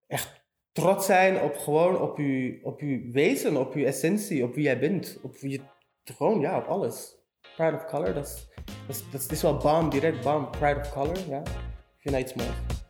echt 0.06 0.40
trots 0.72 1.06
zijn 1.06 1.40
op 1.40 1.56
gewoon 1.56 2.00
op 2.00 2.18
je, 2.18 2.60
op 2.62 2.80
uw 2.80 3.12
wezen, 3.12 3.56
op 3.56 3.74
je 3.74 3.86
essentie, 3.86 4.44
op 4.44 4.54
wie 4.54 4.64
jij 4.64 4.78
bent. 4.78 5.18
Op 5.22 5.36
wie 5.36 5.50
je, 5.50 5.60
gewoon, 6.04 6.40
ja, 6.40 6.58
op 6.58 6.66
alles. 6.66 7.16
Pride 7.56 7.76
of 7.76 7.84
color, 7.84 8.14
dat 8.14 9.30
is 9.30 9.42
wel 9.42 9.56
bam, 9.56 9.90
direct 9.90 10.22
bam. 10.22 10.50
Pride 10.50 10.80
of 10.80 10.92
color, 10.92 11.28
ja. 11.28 11.40
Ik 11.40 12.10
vind 12.10 12.14
dat 12.14 12.24
iets 12.24 12.34
moois. 12.34 12.81